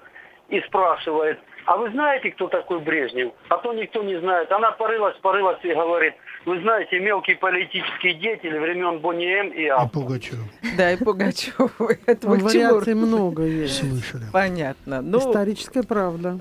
и 0.50 0.60
спрашивает, 0.62 1.40
а 1.68 1.76
вы 1.76 1.92
знаете, 1.92 2.32
кто 2.32 2.48
такой 2.48 2.80
Брежнев? 2.80 3.34
А 3.50 3.58
то 3.58 3.74
никто 3.74 4.02
не 4.02 4.18
знает. 4.22 4.50
Она 4.54 4.72
порылась, 4.72 5.18
порылась 5.22 5.60
и 5.64 5.74
говорит, 5.74 6.14
вы 6.46 6.62
знаете, 6.62 6.98
мелкий 7.00 7.36
политический 7.36 8.14
деятель 8.14 8.58
времен 8.58 9.00
Бонни 9.00 9.26
М 9.26 9.50
и 9.50 9.68
А. 9.68 9.84
И 9.84 9.90
Пугачев. 9.90 10.40
Да, 10.78 10.94
и 10.94 10.98
Пугачев. 10.98 11.82
Это 12.06 12.28
вы 12.30 12.38
к 12.38 12.52
чему? 12.52 12.64
Вариаций 12.76 12.94
много 12.94 13.44
есть. 13.44 13.80
Слышали. 13.80 14.24
Понятно. 14.32 15.02
Ну, 15.02 15.20
Историческая 15.20 15.84
правда. 15.84 16.40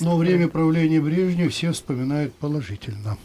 Но 0.00 0.16
время 0.16 0.48
правления 0.48 1.00
Брежнева 1.00 1.50
все 1.50 1.72
вспоминают 1.72 2.32
положительно. 2.34 3.18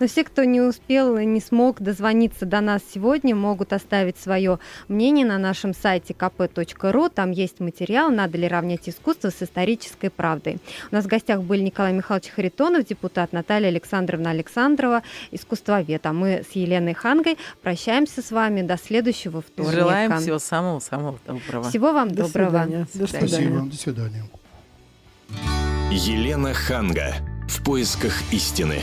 Но 0.00 0.06
все, 0.06 0.24
кто 0.24 0.44
не 0.44 0.60
успел, 0.60 1.18
не 1.18 1.40
смог 1.40 1.80
дозвониться 1.80 2.46
до 2.46 2.60
нас 2.60 2.82
сегодня, 2.94 3.34
могут 3.34 3.72
оставить 3.72 4.18
свое 4.18 4.58
мнение 4.88 5.26
на 5.26 5.38
нашем 5.38 5.74
сайте 5.74 6.14
kp.ru. 6.14 7.10
Там 7.14 7.30
есть 7.30 7.60
материал 7.60 8.10
«Надо 8.10 8.38
ли 8.38 8.48
равнять 8.48 8.88
искусство 8.88 9.30
с 9.30 9.42
исторической 9.42 10.08
правдой». 10.10 10.58
У 10.90 10.94
нас 10.94 11.04
в 11.04 11.08
гостях 11.08 11.42
были 11.42 11.60
Николай 11.62 11.92
Михайлович 11.92 12.30
Харитонов, 12.30 12.86
депутат 12.86 13.32
Наталья 13.32 13.68
Александровна 13.68 14.30
Александрова, 14.30 15.02
искусствовед. 15.30 16.04
А 16.06 16.12
мы 16.12 16.44
с 16.50 16.54
Еленой 16.56 16.94
Хангой 16.94 17.38
прощаемся 17.62 18.22
с 18.22 18.30
вами 18.30 18.62
до 18.62 18.76
следующего 18.76 19.42
вторника. 19.42 19.76
Желаем 19.76 20.18
всего 20.18 20.38
самого-самого 20.38 21.18
доброго. 21.26 21.68
Всего 21.68 21.92
вам 21.92 22.10
До 22.10 22.24
доброго. 22.24 22.48
свидания. 22.48 22.86
До 22.94 23.06
Спасибо. 23.06 23.28
свидания. 23.28 23.70
До 23.70 23.76
свидания. 23.76 24.24
Елена 25.90 26.52
Ханга. 26.54 27.14
В 27.48 27.62
поисках 27.62 28.12
истины. 28.32 28.82